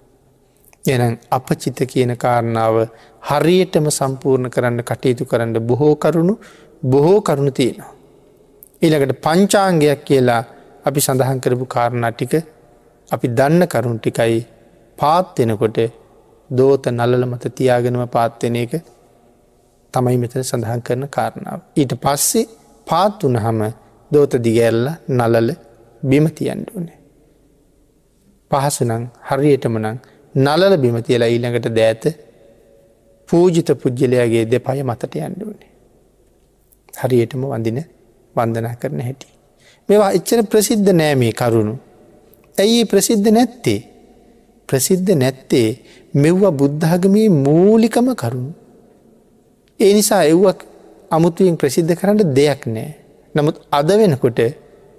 එනම් 0.86 1.14
අපචිත 1.32 1.80
කියන 1.88 2.12
කාරණාව 2.18 2.76
හරියටම 3.22 3.88
සම්පූර්ණ 3.89 4.49
කරන්න 4.49 4.80
කටයුතු 4.82 5.26
කරන්න 5.26 5.60
බොහෝ 5.62 5.95
කරුණු 5.95 6.36
බොහෝ 6.84 7.20
කරුණු 7.22 7.51
තියෙනවා. 7.51 7.91
ඊළඟට 8.82 9.22
පංචාංගයක් 9.22 10.01
කියලා 10.06 10.41
අපි 10.86 10.99
සඳහන් 10.99 11.39
කරපු 11.39 11.66
කාරණා 11.68 12.12
ටික 12.12 12.34
අපි 13.10 13.28
දන්න 13.30 13.68
කරුණු 13.68 13.99
ටිකයි 13.99 14.39
පාත්වෙනකොට 14.97 15.80
දෝත 16.49 16.86
නලල 16.88 17.24
මත 17.26 17.56
තියාගෙනම 17.58 18.04
පාත්වෙන 18.08 18.56
එක 18.56 18.74
තමයි 19.93 20.18
මෙතන 20.18 20.43
සඳහන් 20.43 20.82
කරන 20.82 21.08
කාරණාව. 21.10 21.60
ඊට 21.76 21.93
පස්සේ 22.04 22.45
පාත් 22.88 23.24
වන 23.24 23.38
හම 23.38 23.62
දෝත 24.14 24.34
දිගැල්ල 24.45 24.86
නලල 25.09 25.49
බිම 26.03 26.26
තියන්ඩ 26.38 26.68
ඕනේ. 26.76 26.99
පහසුනං 28.51 29.05
හරියටමනං 29.30 29.97
නලල 30.36 30.78
බිම 30.78 30.97
තියලා 31.01 31.28
ඊළඟට 31.28 31.68
දෑත 31.76 32.03
පූජිත 33.30 33.70
පුද්ගලයාගේ 33.82 34.45
දෙපය 34.45 34.84
මතට 34.84 35.16
යන්ඩුවනේ. 35.18 35.72
හරියටම 36.93 37.43
වඳින 37.45 37.80
වන්දනා 38.36 38.76
කරන 38.76 38.99
හැටි. 39.01 39.28
මේවා 39.89 40.11
එච්චර 40.11 40.43
ප්‍රසිද්ධ 40.45 40.91
නෑ 40.91 41.16
මේ 41.16 41.34
කරුණු. 41.34 41.76
ඇයි 42.55 42.86
ප්‍රසිද්ධ 42.86 43.30
නැත්තේ. 43.32 43.80
ප්‍රසිද්ධ 44.70 45.11
නැත්තේ 45.16 45.70
මෙව්ව 46.14 46.43
බුද්ධාගමී 46.51 47.30
මූලිකම 47.30 48.07
කරුණු. 48.16 48.53
ඒ 49.80 49.93
නිසා 49.93 50.24
එව්වක් 50.24 50.59
අමුතුවෙන් 51.09 51.57
ප්‍රසිද්ධ 51.57 51.95
කරන්න 51.95 52.36
දෙයක් 52.36 52.61
නෑ. 52.68 52.91
නමුත් 53.36 53.56
අද 53.72 53.90
වෙනකොට 53.92 54.40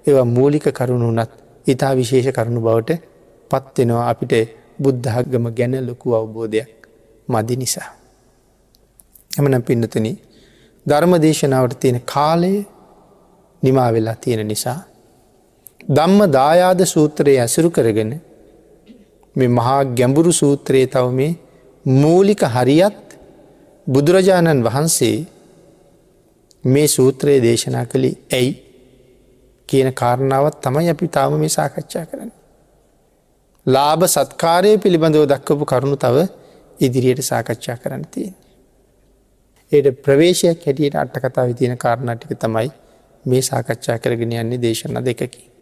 ඒවා 0.05 0.27
මූලික 0.27 0.65
කරුණු 0.69 1.07
වනත් 1.09 1.31
ඉතා 1.67 1.93
විශේෂ 1.93 2.27
කරුණු 2.29 2.61
බවට 2.61 2.91
පත්වෙනවා 3.51 4.05
අපිට 4.09 4.33
බුද්ධහගම 4.79 5.45
ගැන 5.49 5.75
ලොකු 5.87 6.07
අවබෝධයක් 6.13 6.71
මදි 7.27 7.55
නිසා. 7.55 7.89
එමනම් 9.37 9.61
පින්නතන 9.61 10.07
ධර්ම 10.85 11.13
දේශනාවට 11.17 11.79
තියෙන 11.79 11.99
කාලය 12.05 12.53
නිමා 13.63 13.89
වෙලා 13.93 14.15
තියෙන 14.15 14.47
නිසා. 14.47 14.79
දම්ම 15.89 16.19
දායාද 16.31 16.81
සූත්‍රයේ 16.85 17.39
ඇසුරු 17.39 17.69
කරගෙන 17.69 18.11
මේ 19.35 19.49
මහා 19.49 19.81
ගැඹුරු 19.97 20.31
සූත්‍රයේ 20.33 20.87
තව 20.87 21.05
මේ 21.11 21.31
මූලික 21.85 22.41
හරියත් 22.47 23.01
බුදුරජාණන් 23.87 24.63
වහන්සේ 24.63 25.17
මේ 26.65 26.87
සූත්‍රයේ 26.87 27.41
දේශනා 27.41 27.85
කළේ 27.85 28.15
ඇයි 28.33 28.53
කියන 29.69 29.93
කාරණාවත් 29.93 30.57
තමයි 30.61 30.89
අපි 30.89 31.07
තාම 31.07 31.37
මේ 31.39 31.49
සාකච්ඡා 31.49 32.05
කරන්න. 32.05 32.31
ලාභ 33.65 34.05
සත්කාරය 34.07 34.77
පිළිබඳව 34.77 35.25
දක්වපු 35.25 35.65
කරුණු 35.65 35.97
තව 35.97 36.25
ඉදිරියට 36.77 37.21
සාකච්ඡා 37.23 37.77
කරන්න 37.77 38.05
තියෙන්. 38.07 38.35
ඒට 39.71 40.01
ප්‍රවේශයක් 40.01 40.65
හැටියට 40.65 40.95
අට්ට 40.95 41.19
කතාව 41.23 41.53
තියෙන 41.53 41.77
කාරණටික 41.77 42.39
තමයි 42.39 42.69
මේ 43.25 43.41
සාකච්ඡා 43.41 43.97
කරගෙන 43.97 44.33
යන්නේ 44.33 44.61
දේශන 44.61 44.99
දෙකකි. 45.01 45.54